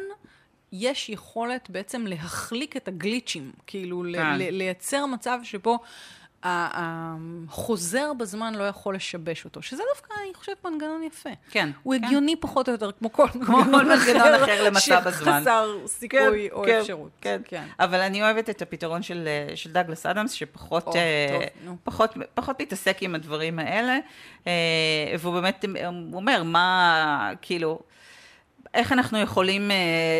יש 0.71 1.09
יכולת 1.09 1.69
בעצם 1.69 2.05
להחליק 2.07 2.77
את 2.77 2.87
הגליצ'ים, 2.87 3.51
כאילו 3.67 4.03
כן. 4.15 4.35
ל- 4.37 4.49
לייצר 4.57 5.05
מצב 5.05 5.39
שבו 5.43 5.73
ה- 5.75 5.77
החוזר 6.43 8.13
בזמן 8.13 8.55
לא 8.55 8.63
יכול 8.63 8.95
לשבש 8.95 9.45
אותו, 9.45 9.61
שזה 9.61 9.83
דווקא, 9.93 10.13
אני 10.23 10.33
חושבת, 10.33 10.65
מנגנון 10.65 11.03
יפה. 11.03 11.29
כן, 11.49 11.69
הוא 11.83 11.95
כן. 11.95 12.03
הגיוני 12.03 12.35
פחות 12.35 12.67
או 12.67 12.73
יותר, 12.73 12.91
כמו 12.91 13.13
כל 13.13 13.27
מנגנון 13.71 14.33
אחר 14.33 14.63
למסע 14.63 14.99
בזמן. 14.99 15.39
שחסר 15.39 15.77
סיכוי 15.87 16.49
או 16.51 16.63
כן, 16.65 16.79
אפשרות. 16.79 17.09
כן. 17.21 17.41
כן. 17.45 17.63
אבל 17.79 17.99
אני 17.99 18.21
אוהבת 18.23 18.49
את 18.49 18.61
הפתרון 18.61 19.01
של, 19.01 19.27
של 19.55 19.71
דגלס 19.71 20.05
אדמס, 20.05 20.31
שפחות 20.31 20.87
או, 20.87 20.95
אה, 20.95 21.49
טוב. 21.65 21.75
פחות, 21.83 22.13
פחות 22.33 22.61
מתעסק 22.61 22.97
עם 23.01 23.15
הדברים 23.15 23.59
האלה, 23.59 23.97
אה, 24.47 24.51
והוא 25.19 25.33
באמת 25.33 25.65
הוא 25.85 25.93
אומר, 26.13 26.43
מה, 26.43 27.31
כאילו, 27.41 27.79
איך 28.73 28.91
אנחנו 28.91 29.17
יכולים 29.17 29.71
uh, 29.71 29.73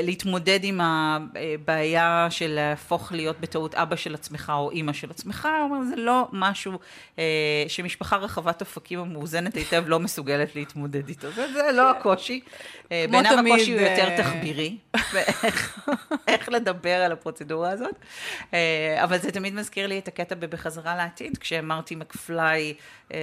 להתמודד 0.06 0.60
עם 0.63 0.82
הבעיה 0.84 2.27
של 2.29 2.48
להפוך 2.56 3.12
להיות 3.12 3.39
בטעות 3.39 3.75
אבא 3.75 3.96
של 3.96 4.13
עצמך 4.15 4.53
או 4.56 4.72
אימא 4.72 4.94
של 4.94 5.10
עצמך? 5.10 5.48
אומר, 5.62 5.84
זה 5.89 5.96
לא 5.96 6.27
משהו 6.32 6.74
uh, 7.15 7.20
שמשפחה 7.68 8.18
רחבת 8.18 8.62
אופקים 8.62 9.01
ומאוזנת 9.01 9.56
היטב 9.56 9.84
לא 9.88 10.00
מסוגלת 10.00 10.56
להתמודד 10.56 11.10
איתו. 11.10 11.32
זה, 11.32 11.53
זה 11.53 11.72
לא 11.72 11.91
הקושי. 11.91 12.39
Uh, 12.46 12.88
בעיניו 12.89 13.38
תמיד, 13.38 13.53
הקושי 13.53 13.74
הוא 13.74 13.82
יותר 13.82 14.08
אה, 14.10 14.18
תחבירי, 14.18 14.77
ואיך 15.13 15.89
איך 16.27 16.50
לדבר 16.50 16.96
על 16.96 17.12
הפרוצדורה 17.12 17.70
הזאת. 17.70 17.96
Uh, 18.51 18.53
אבל 19.03 19.18
זה 19.18 19.32
תמיד 19.32 19.53
מזכיר 19.53 19.88
לי 19.88 20.00
את 20.00 20.08
הקטע 20.08 20.36
ב"בחזרה 20.36 20.96
לעתיד", 20.96 21.38
כשמרטי 21.38 21.96
מקפליי 21.96 22.74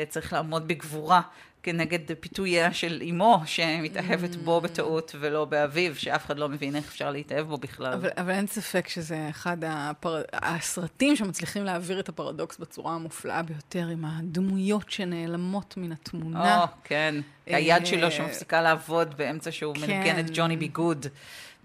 צריך 0.08 0.32
לעמוד 0.32 0.68
בגבורה. 0.68 1.20
כנגד 1.66 1.98
פיתוייה 2.20 2.72
של 2.72 2.98
אימו, 3.00 3.40
שמתאהבת 3.46 4.36
בו 4.36 4.60
בטעות 4.60 5.14
ולא 5.20 5.44
באביו, 5.44 5.94
שאף 5.94 6.26
אחד 6.26 6.38
לא 6.38 6.48
מבין 6.48 6.76
איך 6.76 6.88
אפשר 6.88 7.10
להתאהב 7.10 7.46
בו 7.46 7.56
בכלל. 7.56 7.92
אבל, 7.92 8.08
אבל 8.16 8.30
אין 8.30 8.46
ספק 8.46 8.88
שזה 8.88 9.26
אחד 9.30 9.56
הפר... 9.66 10.22
הסרטים 10.32 11.16
שמצליחים 11.16 11.64
להעביר 11.64 12.00
את 12.00 12.08
הפרדוקס 12.08 12.58
בצורה 12.58 12.94
המופלאה 12.94 13.42
ביותר, 13.42 13.86
עם 13.86 14.04
הדמויות 14.04 14.90
שנעלמות 14.90 15.74
מן 15.76 15.92
התמונה. 15.92 16.62
או, 16.62 16.66
כן. 16.84 17.14
אה, 17.48 17.56
היד 17.56 17.86
שלו 17.86 18.10
שמפסיקה 18.10 18.62
לעבוד 18.62 19.14
באמצע 19.16 19.50
שהוא 19.52 19.74
כן. 19.74 19.80
מנגן 19.80 20.20
את 20.20 20.26
ג'וני 20.32 20.56
בי 20.56 20.68
גוד. 20.68 21.06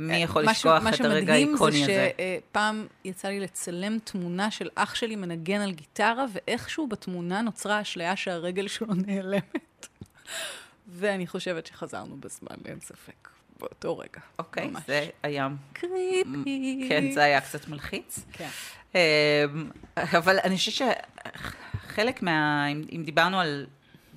מי 0.07 0.17
יכול 0.17 0.45
מה 0.45 0.53
ש- 0.53 0.57
לשכוח 0.57 0.83
מה 0.83 0.89
את 0.89 1.01
הרגע 1.01 1.19
שמדהים 1.19 1.49
האיקוני 1.49 1.85
זה 1.85 1.91
הזה? 1.91 2.09
שפעם 2.51 2.87
יצא 3.05 3.27
לי 3.27 3.39
לצלם 3.39 3.99
תמונה 3.99 4.51
של 4.51 4.69
אח 4.75 4.95
שלי 4.95 5.15
מנגן 5.15 5.61
על 5.61 5.71
גיטרה, 5.71 6.25
ואיכשהו 6.33 6.87
בתמונה 6.87 7.41
נוצרה 7.41 7.81
אשליה 7.81 8.15
שהרגל 8.15 8.67
שלו 8.67 8.93
נעלמת. 9.07 9.87
ואני 10.87 11.27
חושבת 11.27 11.65
שחזרנו 11.65 12.17
בזמן, 12.17 12.55
אין 12.65 12.79
ספק, 12.79 13.29
באותו 13.59 13.97
רגע. 13.97 14.21
אוקיי, 14.39 14.67
ממש. 14.67 14.83
זה 14.87 15.05
היה... 15.23 15.47
קריפי. 15.73 16.85
כן, 16.89 17.11
זה 17.11 17.23
היה 17.23 17.41
קצת 17.41 17.67
מלחיץ. 17.67 18.19
כן. 18.31 18.49
אמ, 18.95 18.99
אבל 19.97 20.37
אני 20.43 20.55
חושבת 20.57 20.89
שחלק 21.85 22.21
מה... 22.21 22.67
אם 22.67 23.03
דיברנו 23.05 23.39
על... 23.39 23.65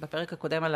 בפרק 0.04 0.32
הקודם 0.32 0.64
על 0.64 0.74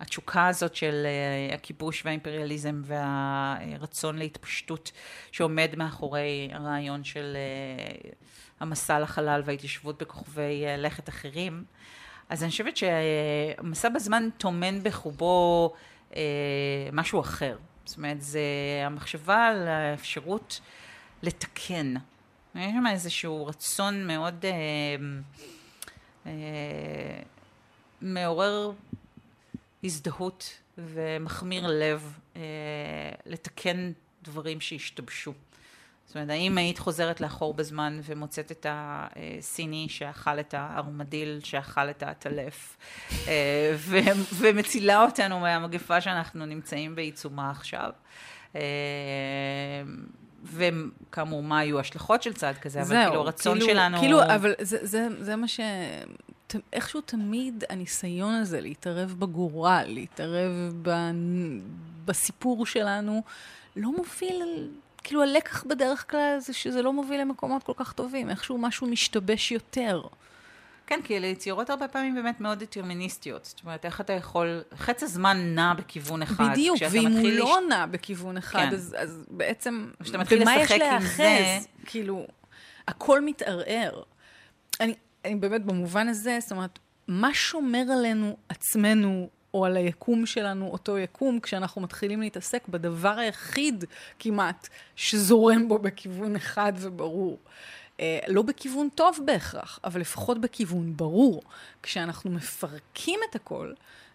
התשוקה 0.00 0.48
הזאת 0.48 0.74
של 0.74 1.06
אה, 1.06 1.54
הכיבוש 1.54 2.02
והאימפריאליזם 2.04 2.82
והרצון 2.84 4.18
להתפשטות 4.18 4.92
שעומד 5.32 5.70
מאחורי 5.76 6.48
הרעיון 6.52 7.04
של 7.04 7.36
אה, 7.36 8.10
המסע 8.60 9.00
לחלל 9.00 9.42
וההתיישבות 9.44 10.02
בכוכבי 10.02 10.66
אה, 10.66 10.76
לכת 10.76 11.08
אחרים, 11.08 11.64
אז 12.28 12.42
אני 12.42 12.50
חושבת 12.50 12.76
שהמסע 12.76 13.88
בזמן 13.88 14.28
טומן 14.38 14.82
בחובו 14.82 15.72
משהו 16.92 17.20
אחר. 17.20 17.56
זאת 17.84 17.96
אומרת, 17.96 18.22
זה 18.22 18.40
המחשבה 18.86 19.46
על 19.46 19.68
האפשרות 19.68 20.60
לתקן. 21.22 21.94
יש 22.54 22.72
שם 22.72 22.84
איזשהו 22.90 23.46
רצון 23.46 24.06
מאוד 24.06 24.44
אה, 26.26 26.32
מעורר 28.02 28.72
הזדהות 29.84 30.58
ומחמיר 30.78 31.66
לב 31.66 32.18
אה, 32.36 32.42
לתקן 33.26 33.92
דברים 34.22 34.60
שהשתבשו. 34.60 35.32
זאת 36.06 36.16
אומרת, 36.16 36.30
האם 36.30 36.58
היית 36.58 36.78
חוזרת 36.78 37.20
לאחור 37.20 37.54
בזמן 37.54 38.00
ומוצאת 38.04 38.52
את 38.52 38.66
הסיני 38.68 39.86
שאכל 39.88 40.40
את 40.40 40.54
הארמדיל, 40.54 41.40
שאכל 41.44 41.90
את 41.90 42.02
העטלף, 42.02 42.76
אה, 43.28 43.74
ו- 43.76 43.98
ומצילה 44.38 45.02
אותנו 45.02 45.40
מהמגפה 45.40 46.00
שאנחנו 46.00 46.46
נמצאים 46.46 46.94
בעיצומה 46.94 47.50
עכשיו? 47.50 47.90
אה, 48.56 48.60
וכאמור, 50.44 51.42
מה 51.42 51.58
היו 51.58 51.78
ההשלכות 51.78 52.22
של 52.22 52.32
צעד 52.32 52.58
כזה, 52.58 52.80
אבל 52.80 52.88
זהו, 52.88 53.04
כאילו 53.04 53.20
הרצון 53.20 53.58
כאילו, 53.58 53.72
שלנו... 53.72 53.98
כאילו, 53.98 54.22
אבל 54.22 54.54
זה, 54.60 54.86
זה, 54.86 55.08
זה 55.20 55.36
מה 55.36 55.48
ש... 55.48 55.60
איכשהו 56.72 57.00
תמיד 57.00 57.64
הניסיון 57.68 58.34
הזה 58.34 58.60
להתערב 58.60 59.14
בגורל, 59.18 59.84
להתערב 59.86 60.52
ב... 60.82 60.90
בסיפור 62.04 62.66
שלנו, 62.66 63.22
לא 63.76 63.92
מוביל, 63.92 64.68
כאילו 64.98 65.22
הלקח 65.22 65.64
בדרך 65.64 66.10
כלל 66.10 66.36
זה 66.38 66.52
שזה 66.52 66.82
לא 66.82 66.92
מוביל 66.92 67.20
למקומות 67.20 67.62
כל 67.62 67.72
כך 67.76 67.92
טובים, 67.92 68.30
איכשהו 68.30 68.58
משהו 68.58 68.86
משתבש 68.86 69.52
יותר. 69.52 70.02
כן, 70.86 71.00
כי 71.04 71.16
אלה 71.16 71.26
יצירות 71.26 71.70
הרבה 71.70 71.88
פעמים 71.88 72.14
באמת 72.14 72.40
מאוד 72.40 72.58
דטרמיניסטיות. 72.58 73.44
זאת 73.44 73.60
אומרת, 73.64 73.84
איך 73.84 74.00
אתה 74.00 74.12
יכול... 74.12 74.62
חץ 74.76 75.02
הזמן 75.02 75.54
נע 75.54 75.74
בכיוון 75.74 76.22
אחד. 76.22 76.50
בדיוק, 76.50 76.78
ואם 76.90 77.12
הוא 77.12 77.28
לא 77.30 77.58
נע 77.68 77.86
בכיוון 77.86 78.36
אחד, 78.36 78.58
כן. 78.68 78.74
אז, 78.74 78.96
אז 78.98 79.24
בעצם, 79.30 79.90
כשאתה 80.02 80.18
מתחיל 80.18 80.42
לשחק 80.42 80.80
עם? 80.82 81.00
זה- 81.00 81.58
כאילו, 81.86 82.26
הכל 82.88 83.20
מתערער. 83.20 84.02
אני, 84.80 84.94
אני 85.24 85.34
באמת, 85.34 85.64
במובן 85.64 86.08
הזה, 86.08 86.38
זאת 86.40 86.52
אומרת, 86.52 86.78
מה 87.08 87.34
שומר 87.34 87.84
עלינו 87.92 88.36
עצמנו 88.48 89.28
או 89.54 89.64
על 89.64 89.76
היקום 89.76 90.26
שלנו 90.26 90.68
אותו 90.68 90.98
יקום, 90.98 91.40
כשאנחנו 91.40 91.80
מתחילים 91.80 92.20
להתעסק 92.20 92.68
בדבר 92.68 93.18
היחיד 93.18 93.84
כמעט 94.18 94.68
שזורם 94.96 95.68
בו 95.68 95.78
בכיוון 95.78 96.36
אחד 96.36 96.72
וברור. 96.76 97.38
אה, 98.00 98.18
לא 98.28 98.42
בכיוון 98.42 98.88
טוב 98.94 99.18
בהכרח, 99.24 99.78
אבל 99.84 100.00
לפחות 100.00 100.40
בכיוון 100.40 100.96
ברור. 100.96 101.42
כשאנחנו 101.82 102.30
מפרקים 102.30 103.20
את 103.30 103.34
הכל, 103.34 103.72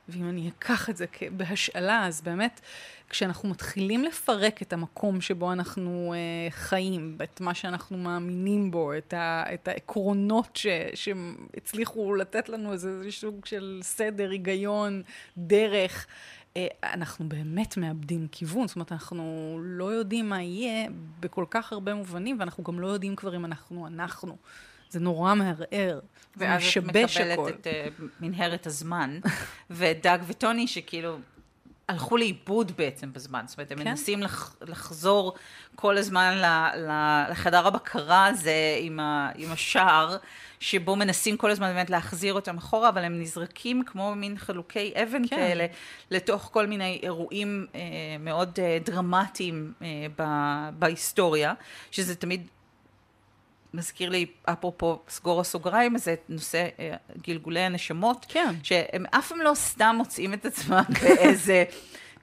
ואם 0.09 0.29
אני 0.29 0.49
אקח 0.49 0.89
את 0.89 0.97
זה 0.97 1.05
בהשאלה, 1.31 2.05
אז 2.05 2.21
באמת, 2.21 2.61
כשאנחנו 3.09 3.49
מתחילים 3.49 4.03
לפרק 4.03 4.61
את 4.61 4.73
המקום 4.73 5.21
שבו 5.21 5.51
אנחנו 5.51 6.13
אה, 6.13 6.51
חיים, 6.51 7.17
את 7.23 7.41
מה 7.41 7.53
שאנחנו 7.53 7.97
מאמינים 7.97 8.71
בו, 8.71 8.97
את, 8.97 9.13
ה, 9.13 9.43
את 9.53 9.67
העקרונות 9.67 10.55
ש, 10.55 10.67
שהצליחו 10.93 12.15
לתת 12.15 12.49
לנו 12.49 12.73
איזה, 12.73 13.01
סוג 13.09 13.45
של 13.45 13.79
סדר, 13.83 14.29
היגיון, 14.29 15.03
דרך, 15.37 16.07
אה, 16.57 16.67
אנחנו 16.83 17.29
באמת 17.29 17.77
מאבדים 17.77 18.27
כיוון. 18.31 18.67
זאת 18.67 18.75
אומרת, 18.75 18.91
אנחנו 18.91 19.57
לא 19.63 19.93
יודעים 19.93 20.29
מה 20.29 20.41
יהיה 20.41 20.87
בכל 21.19 21.45
כך 21.49 21.73
הרבה 21.73 21.93
מובנים, 21.93 22.39
ואנחנו 22.39 22.63
גם 22.63 22.79
לא 22.79 22.87
יודעים 22.87 23.15
כבר 23.15 23.35
אם 23.35 23.45
אנחנו 23.45 23.87
אנחנו. 23.87 24.37
זה 24.89 24.99
נורא 24.99 25.35
מערער, 25.35 25.99
הכל. 25.99 26.45
ואז 26.45 26.63
את 26.77 26.83
מקבלת 26.83 27.39
את 27.49 27.67
uh, 27.67 28.03
מנהרת 28.19 28.67
הזמן, 28.67 29.19
ודאג 29.69 30.21
וטוני 30.27 30.67
שכאילו 30.67 31.17
הלכו 31.89 32.17
לאיבוד 32.17 32.71
בעצם 32.77 33.13
בזמן. 33.13 33.43
זאת 33.47 33.57
אומרת, 33.57 33.71
הם 33.71 33.77
כן. 33.77 33.89
מנסים 33.89 34.21
לח, 34.21 34.55
לחזור 34.61 35.35
כל 35.75 35.97
הזמן 35.97 36.37
ל, 36.37 36.45
ל, 36.77 37.23
לחדר 37.31 37.67
הבקרה 37.67 38.25
הזה 38.25 38.77
עם, 38.79 38.99
ה, 38.99 39.31
עם 39.35 39.51
השער, 39.51 40.17
שבו 40.59 40.95
מנסים 40.95 41.37
כל 41.37 41.51
הזמן 41.51 41.73
באמת 41.73 41.89
להחזיר 41.89 42.33
אותם 42.33 42.57
אחורה, 42.57 42.89
אבל 42.89 43.03
הם 43.03 43.21
נזרקים 43.21 43.83
כמו 43.83 44.15
מין 44.15 44.37
חלוקי 44.37 44.93
אבן 45.03 45.27
כן. 45.27 45.35
כאלה, 45.35 45.65
לתוך 46.11 46.49
כל 46.53 46.67
מיני 46.67 46.99
אירועים 47.03 47.65
אה, 47.75 47.79
מאוד 48.19 48.59
אה, 48.59 48.77
דרמטיים 48.85 49.73
אה, 49.81 49.87
ב, 50.17 50.23
בהיסטוריה, 50.79 51.53
שזה 51.91 52.15
תמיד 52.15 52.47
מזכיר 53.77 54.09
לי, 54.09 54.25
אפרופו 54.45 54.99
סגור 55.09 55.41
הסוגריים 55.41 55.97
זה 55.97 56.15
נושא 56.29 56.67
אה, 56.79 56.95
גלגולי 57.27 57.59
הנשמות, 57.59 58.25
כן. 58.29 58.55
שהם 58.63 59.05
אף 59.11 59.27
פעם 59.29 59.41
לא 59.41 59.51
סתם 59.55 59.95
מוצאים 59.97 60.33
את 60.33 60.45
עצמם 60.45 60.83
באיזה, 61.01 61.63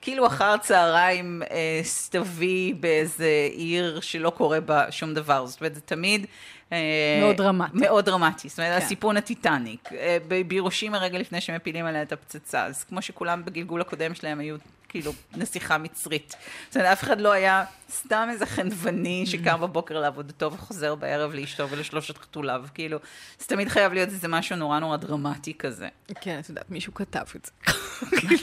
כאילו 0.01 0.27
אחר 0.27 0.57
צהריים 0.57 1.43
אה, 1.51 1.81
סתווי 1.83 2.75
באיזה 2.81 3.49
עיר 3.53 4.01
שלא 4.01 4.31
קורה 4.31 4.61
בה 4.61 4.93
שום 4.93 5.15
דבר. 5.15 5.47
זאת 5.47 5.61
אומרת, 5.61 5.75
זה 5.75 5.81
תמיד... 5.81 6.27
אה, 6.73 6.79
מאוד 7.21 7.37
דרמטי. 7.37 7.79
מאוד 7.79 8.05
דרמטי. 8.05 8.49
זאת 8.49 8.59
אומרת, 8.59 8.79
כן. 8.79 8.85
הסיפון 8.87 9.17
הטיטניק, 9.17 9.89
אה, 9.93 10.19
בירושים 10.49 10.95
הרגע 10.95 11.19
לפני 11.19 11.41
שמפילים 11.41 11.87
עליה 11.87 12.03
את 12.03 12.13
הפצצה. 12.13 12.65
אז 12.65 12.85
כמו 12.85 13.03
שכולם 13.03 13.45
בגלגול 13.45 13.81
הקודם 13.81 14.15
שלהם 14.15 14.41
היו 14.41 14.57
כאילו 14.95 15.13
נסיכה 15.37 15.79
מצרית. 15.79 16.37
זאת 16.69 16.77
אומרת, 16.77 16.93
אף 16.93 17.03
אחד 17.03 17.21
לא 17.21 17.33
היה 17.33 17.65
סתם 17.91 18.29
איזה 18.31 18.47
חנווני 18.47 19.27
שקם 19.27 19.61
בבוקר 19.61 20.01
לעבודתו 20.01 20.53
וחוזר 20.53 20.95
בערב 20.95 21.35
לאשתו 21.35 21.69
ולשלושת 21.69 22.19
חתוליו. 22.19 22.65
כאילו, 22.75 22.99
זה 23.39 23.47
תמיד 23.47 23.69
חייב 23.69 23.93
להיות 23.93 24.09
איזה 24.09 24.29
משהו 24.29 24.57
נורא 24.57 24.79
נורא 24.79 24.97
דרמטי 24.97 25.55
כזה. 25.59 25.89
כן, 26.21 26.39
את 26.41 26.49
יודעת, 26.49 26.71
מישהו 26.71 26.95
כתב 26.95 27.25
את 27.37 27.45
זה. 27.45 27.53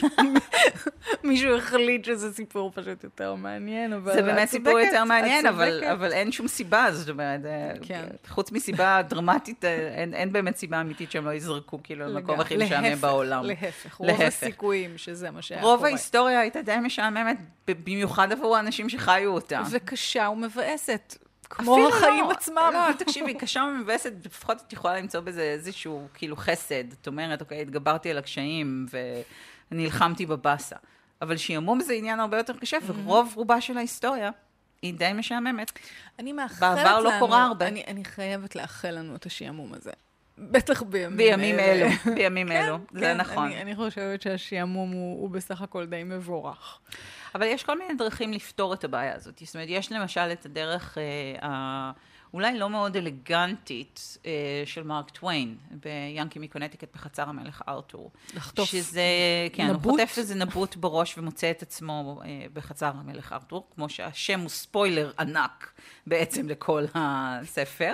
מישהו 1.24 1.56
החליט 1.56 2.04
שזה 2.04 2.32
סיפור 2.32 2.72
פשוט 2.74 3.04
יותר 3.04 3.34
מעניין, 3.34 3.92
אבל... 3.92 4.12
זה 4.12 4.22
באמת 4.22 4.48
סיפור 4.48 4.78
יותר 4.78 5.04
מעניין, 5.04 5.46
אבל, 5.46 6.12
אין 6.12 6.32
שום 6.32 6.48
סיבה, 6.48 6.86
זאת 6.92 7.08
אומרת, 7.08 7.40
אה, 7.44 7.72
כן. 7.82 8.04
חוץ 8.28 8.52
מסיבה 8.52 9.00
דרמטית, 9.08 9.64
אה, 9.64 9.94
אין, 9.96 10.14
אין 10.14 10.32
באמת 10.32 10.56
סיבה 10.56 10.80
אמיתית 10.80 11.10
שהם 11.10 11.24
לא 11.24 11.30
יזרקו 11.30 11.80
כאילו 11.82 12.06
למקום 12.06 12.40
הכי 12.40 12.56
משעמם 12.56 13.00
בעולם. 13.00 13.44
להפך, 13.44 13.94
רוב 13.94 14.20
הסיכויים 14.20 14.98
שזה 14.98 15.30
מה 15.30 15.42
שהיה 15.42 15.60
קורה. 15.60 15.72
רוב 15.72 15.84
ההיסטוריה 15.84 16.41
הייתה 16.42 16.62
די 16.62 16.76
משעממת, 16.82 17.36
במיוחד 17.68 18.32
עבור 18.32 18.56
האנשים 18.56 18.88
שחיו 18.88 19.30
אותה. 19.30 19.62
וקשה 19.70 20.28
ומבאסת. 20.32 21.16
כמו 21.50 21.88
החיים 21.88 22.24
לא, 22.24 22.30
עצמם. 22.30 22.70
לא, 22.72 22.92
תקשיבי, 22.98 23.34
קשה 23.34 23.60
ומבאסת, 23.60 24.12
לפחות 24.24 24.62
את 24.66 24.72
יכולה 24.72 24.98
למצוא 24.98 25.20
בזה 25.20 25.42
איזשהו 25.42 26.08
כאילו 26.14 26.36
חסד. 26.36 26.92
את 26.92 27.06
אומרת, 27.06 27.40
אוקיי, 27.40 27.62
התגברתי 27.62 28.10
על 28.10 28.18
הקשיים 28.18 28.86
ונלחמתי 29.72 30.26
בבאסה. 30.26 30.76
אבל 31.22 31.36
שעמום 31.36 31.80
זה 31.80 31.92
עניין 31.92 32.20
הרבה 32.20 32.36
יותר 32.36 32.56
קשה, 32.56 32.76
mm-hmm. 32.76 33.00
ורוב 33.04 33.32
רובה 33.36 33.60
של 33.60 33.76
ההיסטוריה 33.76 34.30
היא 34.82 34.94
די 34.94 35.10
משעממת. 35.14 35.72
אני 36.18 36.32
מאחלת 36.32 36.62
לנו... 36.62 36.76
בעבר 36.76 37.00
לא 37.00 37.10
קורה 37.18 37.44
הרבה. 37.44 37.68
אני, 37.68 37.84
אני 37.86 38.04
חייבת 38.04 38.56
לאחל 38.56 38.90
לנו 38.90 39.14
את 39.14 39.26
השעמום 39.26 39.74
הזה. 39.74 39.92
בטח 40.38 40.82
בימים, 40.82 41.16
בימים 41.16 41.58
אלו. 41.58 41.86
בימים 42.14 42.48
כן, 42.48 42.52
אלו, 42.52 42.78
זה 42.92 43.00
כן, 43.00 43.16
נכון. 43.16 43.46
אני, 43.46 43.62
אני 43.62 43.76
חושבת 43.76 44.22
שהשעמום 44.22 44.90
הוא, 44.90 45.22
הוא 45.22 45.30
בסך 45.30 45.62
הכל 45.62 45.86
די 45.86 46.02
מבורך. 46.04 46.78
אבל 47.34 47.46
יש 47.46 47.62
כל 47.62 47.78
מיני 47.78 47.94
דרכים 47.94 48.32
לפתור 48.32 48.74
את 48.74 48.84
הבעיה 48.84 49.14
הזאת. 49.14 49.42
זאת 49.44 49.54
אומרת, 49.54 49.68
יש 49.70 49.92
למשל 49.92 50.32
את 50.32 50.46
הדרך 50.46 50.98
אה. 51.42 51.90
אולי 52.34 52.58
לא 52.58 52.70
מאוד 52.70 52.96
אלגנטית 52.96 54.18
אה, 54.26 54.62
של 54.64 54.82
מרק 54.82 55.10
טוויין, 55.10 55.56
ביאנקי 55.70 56.38
מקונטיקט 56.38 56.94
בחצר 56.94 57.28
המלך 57.28 57.62
ארתור. 57.68 58.10
לחטוף 58.34 58.68
שזה, 58.68 59.02
כן, 59.52 59.66
נבוט? 59.66 59.84
הוא 59.84 59.98
חוטף 59.98 60.18
איזה 60.18 60.34
נבוט 60.34 60.76
בראש 60.76 61.18
ומוצא 61.18 61.50
את 61.50 61.62
עצמו 61.62 62.20
אה, 62.24 62.46
בחצר 62.52 62.92
המלך 62.98 63.32
ארתור, 63.32 63.68
כמו 63.74 63.88
שהשם 63.88 64.40
הוא 64.40 64.48
ספוילר 64.48 65.12
ענק 65.18 65.72
בעצם 66.06 66.48
לכל 66.48 66.84
הספר. 66.94 67.92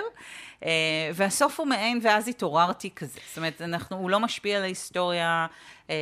אה, 0.65 0.69
והסוף 1.13 1.59
הוא 1.59 1.67
מעין 1.67 1.99
ואז 2.01 2.27
התעוררתי 2.27 2.89
כזה. 2.95 3.19
זאת 3.27 3.37
אומרת, 3.37 3.61
אנחנו, 3.61 3.97
הוא 3.97 4.09
לא 4.09 4.19
משפיע 4.19 4.57
על 4.57 4.63
ההיסטוריה, 4.63 5.47
אה, 5.89 5.95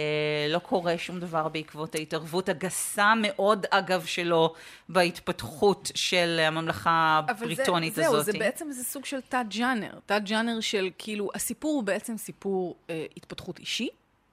לא 0.50 0.60
קורה 0.60 0.98
שום 0.98 1.20
דבר 1.20 1.48
בעקבות 1.48 1.96
ההתערבות 1.96 2.50
הגסה 2.50 3.14
מאוד, 3.22 3.66
אגב, 3.70 4.06
שלו 4.06 4.54
בהתפתחות 4.90 5.92
של 5.96 6.40
הממלכה 6.48 7.22
הבריטונית 7.28 7.94
זה, 7.94 8.08
הזאת. 8.08 8.26
זהו, 8.26 8.34
זה 8.34 8.40
בעצם 8.40 8.70
איזה 8.70 8.84
סוג 8.84 9.06
של 9.06 9.22
תת-ג'אנר. 9.22 10.00
תת-ג'אנר 10.06 10.60
של 10.60 10.90
כאילו, 10.98 11.30
הסיפור 11.36 11.76
הוא 11.76 11.84
בעצם 11.84 12.18
סיפור 12.18 12.76
אה, 12.90 13.06
התפתחות 13.18 13.60
אישי. 13.60 13.90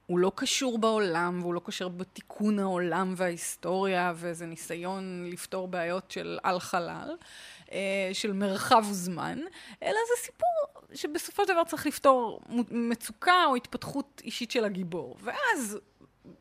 הוא 0.06 0.18
לא 0.18 0.32
קשור 0.34 0.78
בעולם, 0.78 1.38
והוא 1.42 1.54
לא 1.54 1.60
קשור 1.64 1.90
בתיקון 1.90 2.58
העולם 2.58 3.14
וההיסטוריה, 3.16 4.12
ואיזה 4.16 4.46
ניסיון 4.46 5.28
לפתור 5.32 5.68
בעיות 5.68 6.10
של 6.10 6.38
על-חלל. 6.42 7.10
אה, 7.10 7.63
של 8.12 8.32
מרחב 8.32 8.84
זמן, 8.90 9.38
אלא 9.82 9.98
זה 10.08 10.22
סיפור 10.22 10.48
שבסופו 10.94 11.42
של 11.46 11.52
דבר 11.52 11.64
צריך 11.64 11.86
לפתור 11.86 12.40
מצוקה 12.70 13.44
או 13.46 13.56
התפתחות 13.56 14.22
אישית 14.24 14.50
של 14.50 14.64
הגיבור. 14.64 15.16
ואז 15.22 15.78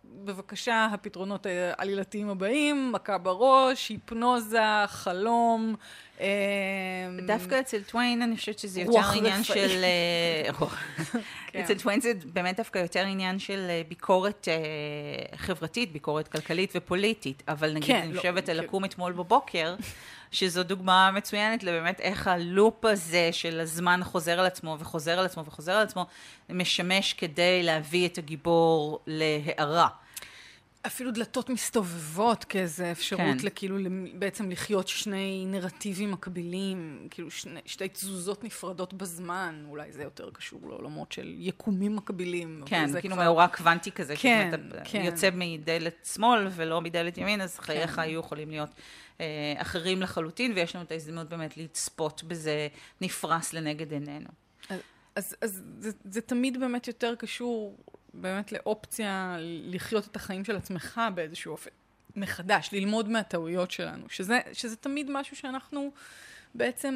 בבקשה, 0.06 0.88
הפתרונות 0.94 1.46
העלילתיים 1.46 2.30
הבאים, 2.30 2.92
מכה 2.92 3.18
בראש, 3.18 3.90
היפנוזה, 3.90 4.84
חלום. 4.88 5.76
אה, 6.22 6.28
דווקא 7.26 7.60
אצל 7.60 7.84
טוויין 7.84 8.22
אני 8.22 8.38
חושבת 8.38 8.60
שזה 8.60 8.82
יותר 8.82 9.12
עניין 9.16 9.44
של... 9.44 9.84
אה, 9.84 10.68
כן. 11.48 11.60
אצל 11.60 11.74
טוויין 11.74 12.02
זה 12.02 12.14
באמת 12.26 12.58
דווקא 12.58 12.80
יותר 12.80 13.06
עניין 13.06 13.40
של 13.40 13.72
ביקורת 13.88 14.48
חברתית, 15.36 15.94
ביקורת 15.94 16.28
כלכלית 16.28 16.74
ופוליטית, 16.76 17.44
אבל 17.48 17.74
נגיד 17.74 17.88
כן, 17.88 18.02
אני 18.02 18.14
לא, 18.14 18.18
חושבת 18.18 18.50
על 18.50 18.58
כן. 18.58 18.64
לקום 18.64 18.86
אתמול 18.86 19.12
בבוקר, 19.12 19.76
שזו 20.32 20.64
דוגמה 20.64 21.12
מצוינת 21.12 21.64
לבאמת 21.64 22.00
איך 22.00 22.28
הלופ 22.28 22.86
הזה 22.86 23.30
של 23.32 23.60
הזמן 23.60 24.00
חוזר 24.04 24.40
על 24.40 24.46
עצמו 24.46 24.78
וחוזר 24.80 25.20
על 25.20 25.26
עצמו 25.26 25.46
וחוזר 25.46 25.72
על 25.72 25.84
עצמו, 25.84 26.06
משמש 26.50 27.14
כדי 27.14 27.64
להביא 27.64 28.08
את 28.08 28.18
הגיבור 28.18 29.00
להארה. 29.08 29.88
אפילו 30.88 31.12
דלתות 31.12 31.50
מסתובבות 31.50 32.44
כאיזה 32.44 32.92
אפשרות 32.92 33.22
כן. 33.40 33.46
לכאילו 33.46 33.78
בעצם 34.14 34.52
לחיות 34.52 34.88
שני 34.88 35.46
נרטיבים 35.48 36.12
מקבילים, 36.12 37.08
כאילו 37.10 37.32
שני, 37.32 37.60
שתי 37.66 37.88
תזוזות 37.88 38.44
נפרדות 38.44 38.94
בזמן, 38.94 39.66
אולי 39.70 39.92
זה 39.92 40.04
יותר 40.04 40.30
קשור 40.34 40.70
לעולמות 40.70 41.12
של 41.12 41.36
יקומים 41.38 41.96
מקבילים. 41.96 42.64
כן, 42.66 43.00
כאילו 43.02 43.16
כבר... 43.16 43.24
מאורע 43.24 43.48
קוונטי 43.48 43.92
כזה, 43.92 44.16
כן, 44.16 44.52
שאתה 44.52 44.84
כן. 44.84 45.02
יוצא 45.06 45.30
מדלת 45.34 46.08
שמאל 46.14 46.48
ולא 46.52 46.82
מדלת 46.82 47.18
ימין, 47.18 47.42
אז 47.42 47.60
כן. 47.60 47.64
חייך 47.66 48.00
היו 48.00 48.20
יכולים 48.20 48.50
להיות 48.50 48.70
אה, 49.22 49.26
אחרים 49.58 50.02
לחלוטין, 50.02 50.54
ויש 50.56 50.76
לנו 50.76 50.86
את 50.86 50.92
ההזדמנות 50.92 51.30
באמת 51.30 51.58
לצפות 51.58 52.24
בזה 52.24 52.68
נפרס 53.02 53.54
לנגד 53.54 53.92
עינינו. 53.92 54.30
אז, 54.70 54.80
אז, 55.16 55.36
אז 55.42 55.64
זה, 55.80 55.92
זה 56.06 56.22
תמיד 56.22 56.60
באמת 56.60 56.88
יותר 56.88 57.16
קשור 57.16 57.78
באמת 58.14 58.52
לאופציה 58.52 59.38
לחיות 59.40 60.08
את 60.08 60.16
החיים 60.16 60.46
של 60.46 60.56
עצמך 60.56 61.02
באיזשהו 61.16 61.52
אופן 61.52 61.70
מחדש, 62.16 62.70
ללמוד 62.74 63.10
מהטעויות 63.10 63.72
שלנו, 63.72 64.06
שזה, 64.10 64.40
שזה 64.54 64.76
תמיד 64.76 65.08
משהו 65.10 65.38
שאנחנו 65.38 65.92
בעצם 66.56 66.94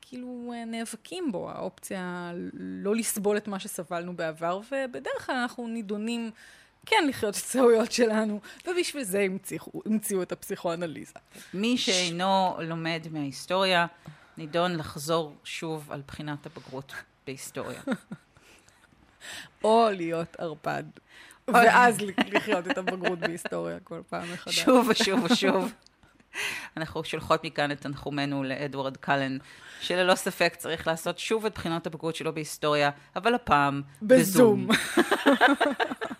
כאילו 0.00 0.52
נאבקים 0.66 1.32
בו, 1.32 1.50
האופציה 1.50 2.32
לא 2.52 2.96
לסבול 2.96 3.36
את 3.36 3.48
מה 3.48 3.60
שסבלנו 3.60 4.16
בעבר, 4.16 4.60
ובדרך 4.72 5.26
כלל 5.26 5.34
אנחנו 5.34 5.68
נידונים 5.68 6.30
כן 6.86 7.04
לחיות 7.08 7.36
את 7.36 7.42
הטעויות 7.48 7.92
שלנו, 7.92 8.40
ובשביל 8.66 9.02
זה 9.02 9.20
המציאו, 9.20 9.82
המציאו 9.86 10.22
את 10.22 10.32
הפסיכואנליזה. 10.32 11.14
מי 11.54 11.78
שאינו 11.78 12.56
לומד 12.60 13.06
מההיסטוריה, 13.10 13.86
נידון 14.36 14.76
לחזור 14.76 15.34
שוב 15.44 15.92
על 15.92 16.02
בחינת 16.06 16.46
הבגרות 16.46 16.92
בהיסטוריה. 17.26 17.80
או 19.64 19.88
להיות 19.92 20.36
ערפד. 20.38 20.84
ואז 21.48 21.98
לחיות 22.26 22.70
את 22.70 22.78
הבגרות 22.78 23.18
בהיסטוריה 23.18 23.80
כל 23.84 24.00
פעם 24.08 24.32
מחדש. 24.32 24.58
שוב 24.58 24.88
ושוב 24.90 25.24
ושוב. 25.24 25.72
אנחנו 26.76 27.04
שולחות 27.04 27.44
מכאן 27.44 27.72
את 27.72 27.80
תנחומינו 27.80 28.44
לאדוארד 28.44 28.96
קלן, 28.96 29.38
שללא 29.80 30.14
ספק 30.14 30.54
צריך 30.58 30.86
לעשות 30.86 31.18
שוב 31.18 31.46
את 31.46 31.54
בחינות 31.54 31.86
הבגרות 31.86 32.16
שלו 32.16 32.34
בהיסטוריה, 32.34 32.90
אבל 33.16 33.34
הפעם 33.34 33.82
בזום. 34.02 34.68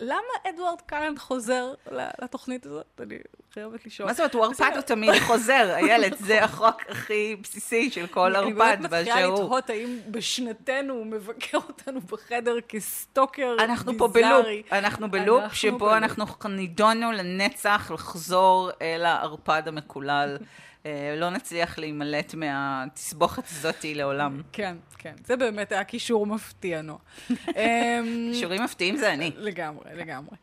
למה 0.00 0.50
אדוארד 0.50 0.80
קלן 0.86 1.18
חוזר 1.18 1.74
לתוכנית 2.22 2.66
הזאת? 2.66 3.00
אני 3.00 3.18
חייבת 3.54 3.86
לשאול. 3.86 4.08
מה 4.08 4.12
זאת 4.12 4.20
אומרת, 4.20 4.34
הוא 4.34 4.44
ערפד 4.44 4.70
הוא 4.74 4.80
תמיד 4.80 5.14
חוזר, 5.26 5.70
איילת, 5.76 6.18
זה 6.18 6.44
החוק 6.44 6.82
הכי 6.88 7.36
בסיסי 7.42 7.90
של 7.90 8.06
כל 8.06 8.36
ערפד 8.36 8.46
באשר 8.50 8.64
הוא. 8.64 8.68
אני 8.68 8.80
באמת 8.80 8.80
מתחילה 8.80 9.26
לתהות 9.26 9.70
האם 9.70 9.98
בשנתנו 10.10 10.94
הוא 10.94 11.06
מבקר 11.06 11.58
אותנו 11.68 12.00
בחדר 12.00 12.60
כסטוקר 12.68 13.50
ביזארי. 13.50 13.64
אנחנו 13.64 13.98
פה 13.98 14.08
בלופ, 14.08 14.46
אנחנו 14.72 15.10
בלופ 15.10 15.52
שבו 15.52 15.96
אנחנו 15.96 16.24
נידונו 16.48 17.12
לנצח 17.12 17.90
לחזור 17.94 18.70
אל 18.82 19.04
הערפד 19.04 19.62
המקולל. 19.66 20.36
אה, 20.86 21.14
לא 21.16 21.30
נצליח 21.30 21.78
להימלט 21.78 22.34
מהתסבוכת 22.34 23.42
הזאתי 23.50 23.94
לעולם. 23.94 24.42
כן, 24.52 24.76
כן. 24.98 25.14
זה 25.26 25.36
באמת 25.36 25.72
היה 25.72 25.84
קישור 25.84 26.26
מפתיע, 26.26 26.82
נו. 26.82 26.98
אמ, 27.30 28.30
קישורים 28.32 28.62
מפתיעים 28.62 28.96
זה 28.96 29.12
אני. 29.12 29.30
לגמרי, 29.36 29.84
לגמרי. 29.94 30.36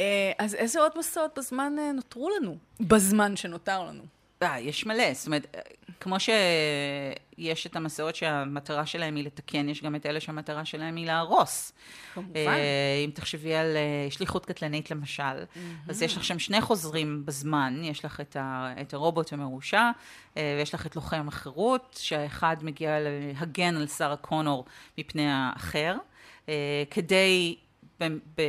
אה, 0.00 0.32
אז 0.38 0.54
איזה 0.54 0.80
עוד 0.80 0.92
מסעות 0.98 1.38
בזמן 1.38 1.72
אה, 1.78 1.92
נותרו 1.92 2.30
לנו? 2.36 2.56
בזמן 2.80 3.36
שנותר 3.36 3.84
לנו. 3.84 4.02
אה, 4.42 4.60
יש 4.60 4.86
מלא. 4.86 5.14
זאת 5.14 5.26
אומרת, 5.26 5.56
כמו 6.00 6.16
שיש 6.20 7.66
את 7.66 7.76
המסעות 7.76 8.16
שהמטרה 8.16 8.86
שלהם 8.86 9.16
היא 9.16 9.24
לתקן, 9.24 9.68
יש 9.68 9.82
גם 9.82 9.94
את 9.94 10.06
אלה 10.06 10.20
שהמטרה 10.20 10.64
שלהם 10.64 10.96
היא 10.96 11.06
להרוס. 11.06 11.72
כמובן. 12.14 12.40
אם 13.04 13.10
תחשבי 13.14 13.54
על 13.54 13.76
שליחות 14.10 14.46
קטלנית 14.46 14.90
למשל, 14.90 15.22
mm-hmm. 15.22 15.58
אז 15.88 16.02
יש 16.02 16.16
לך 16.16 16.24
שם 16.24 16.38
שני 16.38 16.60
חוזרים 16.60 17.26
בזמן, 17.26 17.80
יש 17.84 18.04
לך 18.04 18.20
את, 18.20 18.36
ה, 18.36 18.74
את 18.80 18.94
הרובוט 18.94 19.32
המרושע, 19.32 19.90
ויש 20.36 20.74
לך 20.74 20.86
את 20.86 20.96
לוחם 20.96 21.28
החירות, 21.28 21.98
שהאחד 22.00 22.56
מגיע 22.62 22.98
להגן 23.00 23.76
על 23.76 23.86
שרה 23.86 24.16
קונור 24.16 24.64
מפני 24.98 25.26
האחר, 25.30 25.96
כדי... 26.90 27.56
ב, 28.00 28.04
ב, 28.36 28.42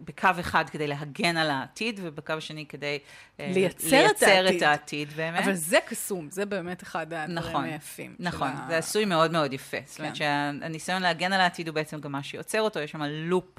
בקו 0.00 0.28
אחד 0.40 0.70
כדי 0.70 0.86
להגן 0.86 1.36
על 1.36 1.50
העתיד, 1.50 2.00
ובקו 2.02 2.32
השני 2.32 2.66
כדי 2.66 2.98
אה, 3.40 3.50
לייצר, 3.54 3.88
לייצר 3.90 4.26
את, 4.26 4.42
העתיד. 4.42 4.56
את 4.56 4.62
העתיד, 4.62 5.08
באמת. 5.16 5.44
אבל 5.44 5.54
זה 5.54 5.78
קסום, 5.86 6.30
זה 6.30 6.46
באמת 6.46 6.82
אחד 6.82 7.12
הדברים 7.12 7.48
נכון, 7.48 7.64
היפים. 7.64 8.16
נכון, 8.18 8.50
זה 8.68 8.74
ה... 8.74 8.78
עשוי 8.78 9.04
מאוד 9.04 9.32
מאוד 9.32 9.52
יפה. 9.52 9.76
כן. 9.76 9.82
זאת 9.86 10.00
אומרת. 10.00 10.16
שהניסיון 10.16 11.02
להגן 11.02 11.32
על 11.32 11.40
העתיד 11.40 11.68
הוא 11.68 11.74
בעצם 11.74 12.00
גם 12.00 12.12
מה 12.12 12.22
שיוצר 12.22 12.60
אותו, 12.60 12.80
יש 12.80 12.90
שם 12.90 13.02
לופ. 13.02 13.58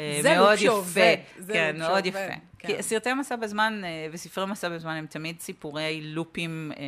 אה, 0.00 0.18
זה 0.22 0.34
מאוד 0.34 0.56
שעובד. 0.56 1.16
זה 1.38 1.52
כן, 1.52 1.76
מאוד 1.78 2.04
שעובד. 2.04 2.06
יפה. 2.06 2.34
כן. 2.58 2.68
כי 2.76 2.82
סרטי 2.82 3.14
מסע 3.14 3.36
בזמן 3.36 3.80
אה, 3.84 4.06
וספרי 4.12 4.46
מסע 4.46 4.68
בזמן 4.68 4.92
הם 4.92 5.06
תמיד 5.06 5.40
סיפורי 5.40 6.00
לופים 6.02 6.72
אה, 6.76 6.84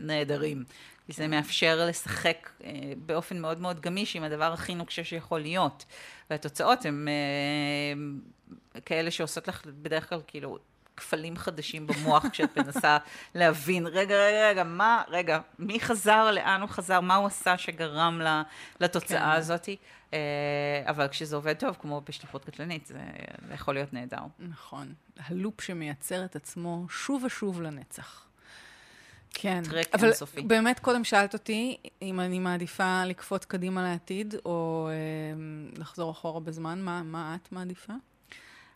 נהדרים. 0.00 0.64
זה 1.08 1.28
מאפשר 1.28 1.86
לשחק 1.88 2.50
אה, 2.64 2.70
באופן 2.96 3.38
מאוד 3.38 3.60
מאוד 3.60 3.80
גמיש 3.80 4.16
עם 4.16 4.22
הדבר 4.22 4.52
הכי 4.52 4.74
נוקשה 4.74 5.04
שיכול 5.04 5.40
להיות. 5.40 5.84
והתוצאות 6.30 6.84
הן 6.84 7.08
אה, 7.08 8.80
כאלה 8.84 9.10
שעושות 9.10 9.48
לך 9.48 9.66
בדרך 9.66 10.08
כלל 10.08 10.20
כאילו 10.26 10.58
כפלים 10.96 11.36
חדשים 11.36 11.86
במוח 11.86 12.24
כשאת 12.32 12.58
מנסה 12.58 12.98
להבין, 13.34 13.86
רגע, 13.86 14.14
רגע, 14.14 14.48
רגע, 14.48 14.64
מה, 14.64 15.02
רגע, 15.08 15.40
מי 15.58 15.80
חזר, 15.80 16.30
לאן 16.30 16.60
הוא 16.60 16.68
חזר, 16.68 17.00
מה 17.00 17.14
הוא 17.14 17.26
עשה 17.26 17.58
שגרם 17.58 18.20
לתוצאה 18.80 19.18
כן. 19.18 19.38
הזאת. 19.38 19.68
אה, 20.14 20.18
אבל 20.86 21.08
כשזה 21.08 21.36
עובד 21.36 21.54
טוב, 21.54 21.76
כמו 21.80 22.02
בשליחות 22.08 22.44
קטלנית, 22.44 22.86
זה 22.86 23.00
יכול 23.54 23.74
להיות 23.74 23.92
נהדר. 23.92 24.22
נכון. 24.38 24.94
הלופ 25.18 25.60
שמייצר 25.60 26.24
את 26.24 26.36
עצמו 26.36 26.86
שוב 26.90 27.24
ושוב 27.24 27.62
לנצח. 27.62 28.25
כן, 29.38 29.62
טרק 29.64 29.86
אבל 29.94 30.04
אינסופי. 30.04 30.42
באמת 30.42 30.80
קודם 30.80 31.04
שאלת 31.04 31.34
אותי 31.34 31.76
אם 32.02 32.20
אני 32.20 32.38
מעדיפה 32.38 33.04
לקפוץ 33.04 33.44
קדימה 33.44 33.82
לעתיד, 33.82 34.34
או 34.44 34.88
אה, 34.90 34.94
לחזור 35.80 36.10
אחורה 36.10 36.40
בזמן, 36.40 36.82
מה, 36.82 37.02
מה 37.02 37.36
את 37.42 37.52
מעדיפה? 37.52 37.92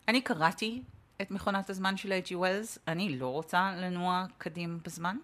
אני 0.07 0.21
קראתי 0.21 0.81
את 1.21 1.31
מכונת 1.31 1.69
הזמן 1.69 1.97
של 1.97 2.13
H.G. 2.25 2.31
Wells, 2.31 2.79
אני 2.87 3.17
לא 3.17 3.27
רוצה 3.27 3.71
לנוע 3.77 4.25
קדימה 4.37 4.77
בזמן. 4.85 5.17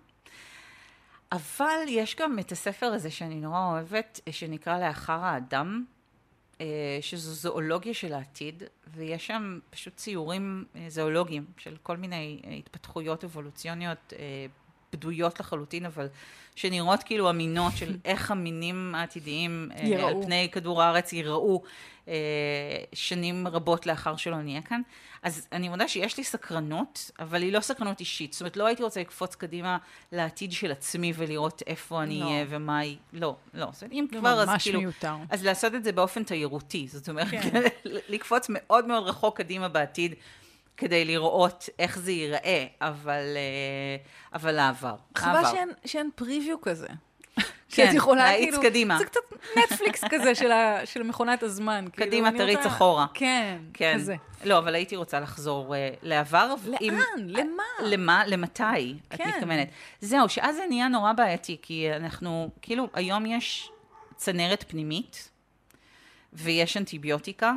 אבל 1.32 1.80
יש 1.88 2.16
גם 2.16 2.40
את 2.40 2.52
הספר 2.52 2.86
הזה 2.86 3.12
שאני 3.12 3.36
נורא 3.36 3.66
אוהבת, 3.66 4.20
שנקרא 4.30 4.80
לאחר 4.80 5.20
האדם, 5.24 5.86
אה, 6.62 6.98
שזו 7.02 7.34
זואולוגיה 7.34 7.94
של 7.94 8.14
העתיד, 8.14 8.64
ויש 8.88 9.28
שם 9.28 9.60
פשוט 9.70 9.96
ציורים 9.96 10.66
אה, 10.76 10.86
זואולוגיים 10.90 11.46
של 11.58 11.78
כל 11.84 11.98
מיני 11.98 12.42
אה, 12.46 12.54
התפתחויות 12.54 13.24
אבולוציוניות 13.24 14.14
בדויות 14.94 15.40
לחלוטין, 15.40 15.86
אבל 15.86 16.08
שנראות 16.56 17.04
כאילו 17.04 17.30
אמינות 17.30 17.78
של 17.78 17.98
איך 18.06 18.32
המינים 18.32 18.96
העתידיים 18.96 19.70
יראו. 19.84 20.08
על 20.08 20.24
פני 20.24 20.50
כדור 20.52 20.84
הארץ 20.84 21.14
ייראו 21.14 21.64
שנים 22.94 23.48
רבות 23.48 23.86
לאחר 23.86 24.16
שלא 24.16 24.42
נהיה 24.42 24.62
כאן. 24.62 24.82
אז 25.24 25.48
אני 25.52 25.70
מודה 25.70 25.88
שיש 25.88 26.18
לי 26.18 26.24
סקרנות, 26.24 27.12
אבל 27.20 27.42
היא 27.42 27.54
לא 27.54 27.60
סקרנות 27.60 28.00
אישית. 28.00 28.34
זאת 28.34 28.42
אומרת, 28.42 28.58
לא 28.58 28.66
הייתי 28.66 28.84
רוצה 28.84 29.00
לקפוץ 29.00 29.36
קדימה 29.36 29.78
לעתיד 30.12 30.52
של 30.52 30.72
עצמי 30.72 31.14
ולראות 31.16 31.62
איפה 31.68 32.04
אני 32.04 32.24
אהיה 32.24 32.44
לא. 32.44 32.48
ומה 32.50 32.80
היא... 32.80 32.98
לא, 33.14 33.36
לא. 33.54 33.68
זאת 33.72 33.84
אומרת, 33.84 33.94
אם 33.94 34.06
כבר, 34.12 34.42
אז 34.42 34.50
כאילו... 34.64 34.82
מיותר. 34.82 35.16
אז 35.30 35.46
לעשות 35.46 35.76
את 35.76 35.84
זה 35.84 35.92
באופן 35.92 36.24
תיירותי. 36.24 36.88
זאת 36.88 37.10
אומרת, 37.10 37.28
כן. 37.28 37.62
לקפוץ 38.10 38.48
מאוד 38.50 38.88
מאוד 38.88 39.04
רחוק 39.04 39.38
קדימה 39.38 39.68
בעתיד. 39.68 40.16
כדי 40.78 41.06
לראות 41.06 41.70
איך 41.80 42.00
זה 42.00 42.12
ייראה, 42.12 42.66
אבל, 42.82 43.24
אה, 43.36 43.98
אבל 44.34 44.52
לעבר. 44.52 44.96
חבל 45.18 45.30
העבר. 45.36 45.52
שאין, 45.52 45.70
שאין 45.86 46.10
פריוויו 46.16 46.62
כזה. 46.62 46.88
כן, 47.76 47.92
יכולה 47.94 48.24
להאיץ 48.24 48.50
כאילו... 48.50 48.62
קדימה. 48.64 48.98
זה 48.98 49.06
קצת 49.06 49.20
נטפליקס 49.58 50.04
כזה 50.10 50.36
של, 50.36 50.52
ה, 50.52 50.86
של 50.86 51.04
מכונת 51.04 51.44
הזמן. 51.44 51.86
כאילו, 51.94 52.08
קדימה, 52.08 52.28
אני 52.28 52.38
תריץ 52.38 52.58
רוצה- 52.58 52.70
אחורה. 52.70 53.06
כן, 53.14 53.58
כן. 53.74 53.94
כזה. 53.96 54.16
לא, 54.44 54.58
אבל 54.58 54.76
הייתי 54.76 54.96
רוצה 54.96 55.20
לחזור 55.20 55.76
uh, 55.76 55.78
לעבר. 56.02 56.54
לאן? 56.66 56.78
עם- 56.82 57.00
למה? 57.18 57.64
למה? 57.84 58.24
למתי 58.28 58.64
את 59.08 59.16
כן. 59.18 59.30
מתכוונת? 59.30 59.68
זהו, 60.02 60.30
שאז 60.30 60.56
זה 60.56 60.64
נהיה 60.70 60.88
נורא 60.88 61.14
בעייתי, 61.14 61.58
כי 61.62 61.94
אנחנו, 61.96 62.50
כאילו, 62.62 62.88
היום 62.94 63.26
יש 63.26 63.72
צנרת 64.16 64.64
פנימית, 64.68 65.30
ויש 66.34 66.78
אנטיביוטיקה, 66.78 67.54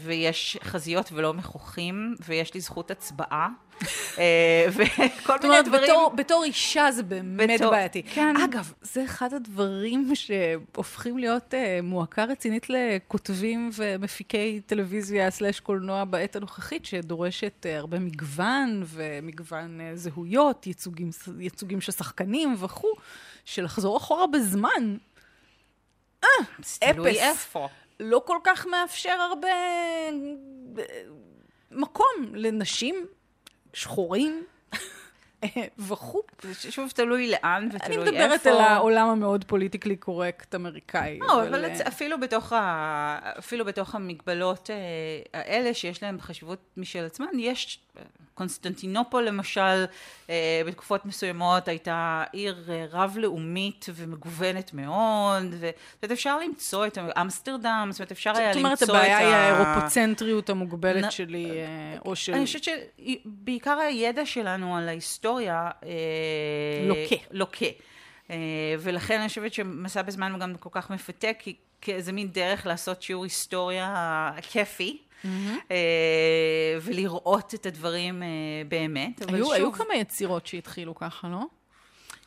ויש 0.00 0.58
חזיות 0.64 1.12
ולא 1.12 1.34
מכוחים, 1.34 2.14
ויש 2.26 2.54
לי 2.54 2.60
זכות 2.60 2.90
הצבעה, 2.90 3.48
אה, 4.18 4.66
וכל 4.74 5.32
זאת 5.32 5.42
מיני 5.42 5.44
אומרת, 5.44 5.64
דברים. 5.64 5.82
בתור, 5.84 6.12
בתור 6.16 6.44
אישה 6.44 6.92
זה 6.92 7.02
באמת 7.02 7.60
בעייתי. 7.60 8.02
כן. 8.02 8.34
אגב, 8.36 8.72
זה 8.82 9.04
אחד 9.04 9.34
הדברים 9.34 10.12
שהופכים 10.14 11.18
להיות 11.18 11.54
uh, 11.54 11.82
מועקה 11.82 12.24
רצינית 12.24 12.66
לכותבים 12.70 13.70
ומפיקי 13.74 14.60
טלוויזיה 14.66 15.30
סלאש 15.30 15.60
קולנוע 15.60 16.04
בעת 16.04 16.36
הנוכחית, 16.36 16.84
שדורשת 16.84 17.66
הרבה 17.78 17.98
מגוון 17.98 18.82
ומגוון 18.86 19.80
זהויות, 19.94 20.66
ייצוגים, 20.66 21.10
ייצוגים 21.38 21.80
של 21.80 21.92
שחקנים 21.92 22.54
וכו', 22.58 22.94
שלחזור 23.44 23.96
אחורה 23.96 24.26
בזמן 24.26 24.96
תלוי 26.78 27.10
אפס. 27.10 27.20
איפה. 27.20 27.68
לא 28.00 28.22
כל 28.26 28.38
כך 28.44 28.66
מאפשר 28.66 29.10
הרבה 29.10 29.48
אה, 29.48 30.82
מקום 31.70 32.32
לנשים, 32.32 33.06
שחורים 33.72 34.44
וכו'. 35.78 36.22
זה 36.42 36.72
שוב 36.72 36.90
תלוי 36.90 37.30
לאן 37.30 37.68
ותלוי 37.72 37.96
אני 37.96 38.06
איפה. 38.06 38.10
מדברת 38.10 38.46
על 38.46 38.60
העולם 38.60 39.08
המאוד 39.08 39.44
politically 39.44 39.96
correct 39.96 40.54
אמריקאי. 40.54 41.18
לא, 41.18 41.42
אבל 41.42 41.64
אה, 41.64 41.88
אפילו 41.88 42.20
בתוך, 42.20 42.52
ה... 42.52 43.18
אפילו 43.38 43.64
בתוך 43.64 43.94
המגבלות 43.94 44.70
אה, 44.70 45.40
האלה, 45.40 45.74
שיש 45.74 46.02
להן 46.02 46.20
חשיבות 46.20 46.58
משל 46.76 47.04
עצמן, 47.04 47.26
יש, 47.38 47.83
קונסטנטינופול 48.34 49.24
למשל, 49.24 49.84
אה, 50.30 50.62
בתקופות 50.66 51.06
מסוימות 51.06 51.68
הייתה 51.68 52.24
עיר 52.32 52.64
אה, 52.68 52.86
רב-לאומית 52.90 53.86
ומגוונת 53.94 54.74
מאוד, 54.74 55.42
וזאת 55.44 55.74
אומרת, 56.02 56.12
אפשר 56.12 56.38
למצוא 56.38 56.86
את 56.86 56.98
אמסטרדם, 57.20 57.88
זאת 57.90 58.00
אומרת, 58.00 58.12
אפשר 58.12 58.36
היה 58.36 58.52
זאת 58.52 58.62
למצוא 58.62 58.84
את 58.84 58.90
ה... 58.90 58.92
אומרת, 58.92 59.04
הבעיה 59.04 59.18
היא 59.18 59.34
האירופוצנטריות 59.34 60.50
המוגבלת 60.50 61.12
שלי, 61.12 61.50
אה, 61.50 61.98
או 62.04 62.16
של... 62.16 62.32
אני 62.34 62.46
חושבת 62.46 62.64
שבעיקר 62.64 63.78
הידע 63.78 64.26
שלנו 64.26 64.76
על 64.76 64.88
ההיסטוריה... 64.88 65.70
לוקה. 66.88 67.16
לוקה. 67.30 67.66
ולכן 68.78 69.20
אני 69.20 69.28
חושבת 69.28 69.54
שמסע 69.54 70.02
בזמן 70.02 70.32
הוא 70.32 70.40
גם 70.40 70.54
כל 70.60 70.68
כך 70.72 70.90
מפתה, 70.90 71.28
כי 71.38 71.56
כאיזה 71.84 72.12
מין 72.12 72.28
דרך 72.28 72.66
לעשות 72.66 73.02
שיעור 73.02 73.24
היסטוריה 73.24 74.30
כיפי. 74.42 74.98
אה, 75.70 76.78
ולראות 76.82 77.54
את 77.54 77.66
הדברים 77.66 78.22
אה, 78.22 78.28
באמת, 78.68 79.30
היו, 79.30 79.44
שוב, 79.44 79.52
היו 79.52 79.72
כמה 79.72 79.94
יצירות 79.94 80.46
שהתחילו 80.46 80.94
ככה, 80.94 81.28
לא? 81.28 81.44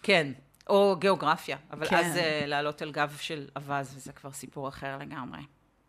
כן, 0.03 0.31
או 0.69 0.95
גיאוגרפיה, 0.99 1.57
אבל 1.71 1.87
כן. 1.87 1.95
אז 1.95 2.17
אה, 2.17 2.43
לעלות 2.45 2.81
על 2.81 2.91
גב 2.91 3.17
של 3.19 3.47
אווז, 3.55 3.93
וזה 3.95 4.11
כבר 4.11 4.31
סיפור 4.31 4.67
אחר 4.67 4.97
לגמרי. 4.97 5.41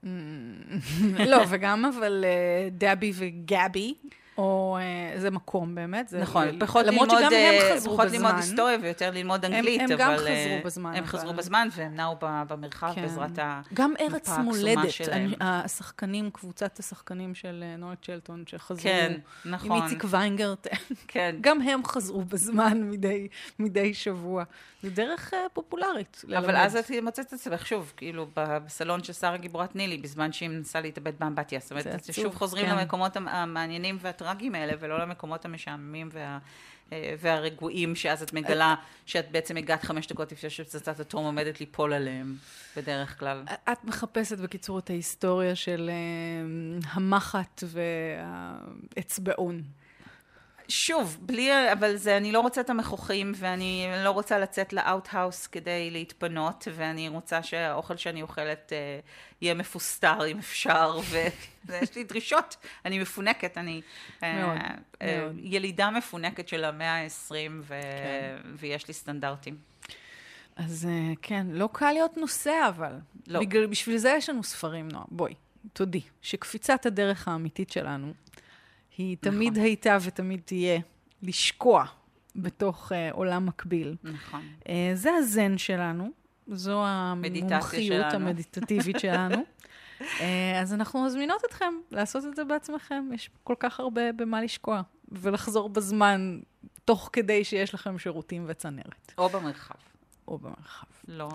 לא, 1.33 1.37
וגם 1.49 1.85
אבל 1.85 2.25
דאבי 2.71 3.13
וגאבי, 3.15 3.95
או 4.39 4.79
אה, 4.81 5.21
זה 5.21 5.31
מקום 5.31 5.75
באמת. 5.75 6.09
זה, 6.09 6.19
נכון, 6.21 6.59
פחות 6.61 6.87
למרות 6.87 7.09
ללמוד, 7.09 7.23
שגם 7.31 7.39
הם 7.39 7.55
אה, 7.55 7.75
חזרו 7.77 7.93
פחות 7.95 8.07
בזמן. 8.07 8.19
ללמוד 8.19 8.35
היסטוריה 8.37 8.79
ויותר 8.83 9.11
ללמוד 9.11 9.45
הם- 9.45 9.53
אנגלית, 9.53 9.81
הם 9.81 9.87
אבל... 9.93 9.97
גם 10.01 10.11
אה, 10.11 10.17
חזרו 10.19 10.65
בזמן, 10.65 10.95
הם 10.95 11.07
חזרו 11.07 11.31
אבל- 11.31 11.39
בזמן 11.39 11.69
והם 11.77 11.95
נעו 11.95 12.17
במרחב 12.21 12.93
כן. 12.95 13.03
בעזרת 13.03 13.39
ה... 13.39 13.61
גם 13.75 13.95
ארץ 14.01 14.13
הקסומה 14.29 14.43
מולדת, 14.43 14.91
שלהם. 14.91 15.33
השחקנים, 15.41 16.31
קבוצת 16.31 16.79
השחקנים 16.79 17.35
של 17.35 17.65
אה, 17.67 17.77
נועה 17.77 17.95
צ'לטון, 17.97 18.45
שחזרו, 18.47 18.83
כן, 18.83 19.13
עם 19.45 19.51
נכון. 19.53 19.83
איציק 19.83 20.05
ויינגרט, 20.09 20.67
כן. 21.09 21.37
גם 21.47 21.61
הם 21.63 21.85
חזרו 21.85 22.25
בזמן 22.25 22.83
מדי, 22.83 23.29
מדי 23.59 23.95
שבוע. 23.95 24.45
זו 24.83 24.89
דרך 24.91 25.35
אה, 25.35 25.39
פופולרית 25.53 26.25
ללמד. 26.29 26.45
אבל 26.45 26.57
אז 26.57 26.77
את 26.77 26.91
מוצאת 27.03 27.27
את 27.27 27.33
עצמך 27.33 27.67
שוב, 27.67 27.93
כאילו, 27.97 28.27
בסלון 28.37 29.03
של 29.03 29.13
שרה 29.13 29.37
גיבורת 29.37 29.77
נילי, 29.77 29.99
בזמן 29.99 30.33
שהיא 30.33 30.49
מנסה 30.49 30.81
להתאבד 30.81 31.13
באמבטיה. 31.19 31.61
זאת 31.61 31.71
אומרת, 31.73 31.87
שוב 32.13 32.35
חוזרים 32.35 32.67
כן. 32.67 32.77
למקומות 32.79 33.17
המ- 33.17 33.29
המעניינים 33.29 33.99
והטרגיים 34.29 34.55
האלה, 34.55 34.73
ולא 34.81 34.99
למקומות 34.99 35.45
המשעממים 35.45 36.09
וה... 36.13 36.39
אה, 36.93 37.15
והרגועים, 37.21 37.97
שאז 37.97 38.23
את 38.23 38.33
מגלה 38.33 38.75
שאת 39.07 39.31
בעצם 39.31 39.57
הגעת 39.57 39.83
חמש 39.83 40.07
דקות 40.07 40.33
לפני 40.33 40.51
שפצצת 40.51 41.01
אטום 41.01 41.25
עומדת 41.25 41.61
ליפול 41.61 41.93
עליהם, 41.93 42.37
בדרך 42.77 43.19
כלל. 43.19 43.43
את 43.73 43.85
מחפשת 43.85 44.39
בקיצור 44.39 44.79
את 44.79 44.91
ההיסטוריה 44.91 45.55
של 45.55 45.91
אה, 45.93 46.83
המחט 46.93 47.63
והאצבעון. 48.97 49.63
שוב, 50.69 51.19
בלי, 51.21 51.73
אבל 51.73 51.97
זה, 51.97 52.17
אני 52.17 52.33
לא 52.33 52.41
רוצה 52.41 52.61
את 52.61 52.71
המחוכים, 52.71 53.33
ואני 53.37 53.87
לא 54.05 54.11
רוצה 54.11 54.39
לצאת 54.39 54.73
ל 54.73 54.81
outhouse 54.81 55.47
כדי 55.47 55.91
להתפנות, 55.91 56.69
ואני 56.75 57.09
רוצה 57.09 57.43
שהאוכל 57.43 57.97
שאני 57.97 58.23
אוכלת 58.23 58.73
אה, 58.73 59.01
יהיה 59.41 59.55
מפוסטר 59.55 60.27
אם 60.27 60.39
אפשר, 60.39 60.99
ויש 61.67 61.97
לי 61.97 62.05
דרישות. 62.05 62.57
אני 62.85 62.99
מפונקת, 62.99 63.59
אני 63.59 63.81
אה, 64.23 64.43
מאוד, 64.43 64.59
אה, 65.03 65.21
מאוד. 65.21 65.37
ילידה 65.43 65.91
מפונקת 65.91 66.49
של 66.49 66.65
המאה 66.65 67.05
ה-20, 67.05 67.33
ו... 67.61 67.81
כן. 67.83 68.51
ויש 68.55 68.89
לי 68.89 68.95
סטנדרטים. 68.95 69.57
אז 70.57 70.89
אה, 70.91 71.13
כן, 71.23 71.47
לא 71.51 71.69
קל 71.73 71.93
להיות 71.93 72.17
נוסע, 72.17 72.69
אבל. 72.69 72.93
לא. 73.27 73.41
בגלל, 73.41 73.67
בשביל 73.67 73.97
זה 73.97 74.15
יש 74.17 74.29
לנו 74.29 74.43
ספרים, 74.43 74.89
נועה. 74.89 75.05
בואי, 75.09 75.35
תודי, 75.73 76.01
שקפיצת 76.23 76.87
הדרך 76.87 77.29
האמיתית 77.29 77.71
שלנו, 77.71 78.13
היא 78.99 79.17
תמיד 79.21 79.53
נכון. 79.53 79.65
הייתה 79.65 79.99
ותמיד 80.03 80.41
תהיה 80.45 80.81
לשקוע 81.23 81.85
בתוך 82.37 82.93
אה, 82.93 83.11
עולם 83.13 83.47
מקביל. 83.47 83.97
נכון. 84.05 84.43
אה, 84.69 84.91
זה 84.95 85.11
הזן 85.15 85.59
שלנו, 85.59 86.11
זו 86.49 86.83
המומחיות. 86.87 88.07
המדיטטיבית 88.13 88.99
שלנו. 89.05 89.37
אה, 90.01 90.61
אז 90.61 90.75
אנחנו 90.75 91.05
מזמינות 91.05 91.43
אתכם 91.45 91.75
לעשות 91.91 92.25
את 92.25 92.37
זה 92.37 92.45
בעצמכם. 92.45 93.05
יש 93.15 93.31
כל 93.45 93.55
כך 93.59 93.81
הרבה 93.81 94.13
במה 94.13 94.43
לשקוע, 94.43 94.83
ולחזור 95.09 95.69
בזמן, 95.69 96.41
תוך 96.85 97.11
כדי 97.13 97.45
שיש 97.45 97.75
לכם 97.75 97.99
שירותים 97.99 98.45
וצנרת, 98.47 99.13
או 99.19 99.29
במרחב. 99.29 99.75
או 100.29 100.39
במרחב. 100.39 100.87
לא, 101.09 101.29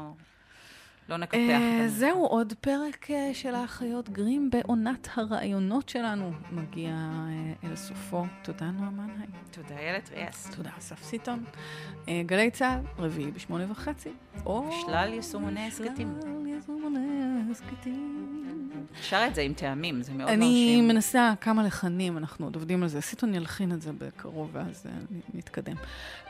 לא 1.09 1.17
נקפח 1.17 1.37
את 1.37 1.81
אה. 1.81 1.87
זהו, 1.87 2.25
עוד 2.25 2.53
פרק 2.61 3.11
אה, 3.11 3.29
של 3.33 3.55
האחיות 3.55 4.09
גרים 4.09 4.49
בעונת 4.49 5.07
הרעיונות 5.15 5.89
שלנו 5.89 6.31
מגיע 6.51 6.91
אה, 6.91 7.69
אל 7.69 7.75
סופו. 7.75 8.25
תודה, 8.43 8.71
נועה 8.71 8.89
מנהיים. 8.89 9.29
תודה, 9.51 9.77
איילת 9.77 10.09
ריאס. 10.15 10.49
תודה, 10.55 10.69
אסף 10.77 11.03
סיטון. 11.03 11.43
אה, 12.09 12.21
גלי 12.25 12.51
צה"ל, 12.51 13.03
רביעי 13.05 13.31
בשמונה 13.31 13.71
וחצי. 13.71 14.09
או... 14.45 14.69
שלל 14.85 15.13
יישומוני 15.13 15.67
הסכתים. 15.67 16.15
שלל 16.21 16.47
יישומוני 16.47 17.41
הסכתים. 17.51 18.19
שר 19.01 19.23
את 19.27 19.35
זה 19.35 19.41
עם 19.41 19.53
טעמים, 19.53 20.01
זה 20.01 20.13
מאוד 20.13 20.29
אני 20.29 20.37
מרשים. 20.37 20.87
מנסה 20.87 21.33
כמה 21.41 21.63
לחנים, 21.63 22.17
אנחנו 22.17 22.45
עוד 22.45 22.55
עובדים 22.55 22.83
על 22.83 22.89
זה. 22.89 23.01
סיטון 23.01 23.35
ילחין 23.35 23.71
את 23.71 23.81
זה 23.81 23.91
בקרוב, 23.97 24.49
ואז 24.53 24.85
נתקדם. 25.33 25.75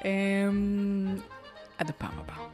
אמ, 0.05 1.15
עד 1.77 1.89
הפעם 1.89 2.19
הבאה. 2.19 2.47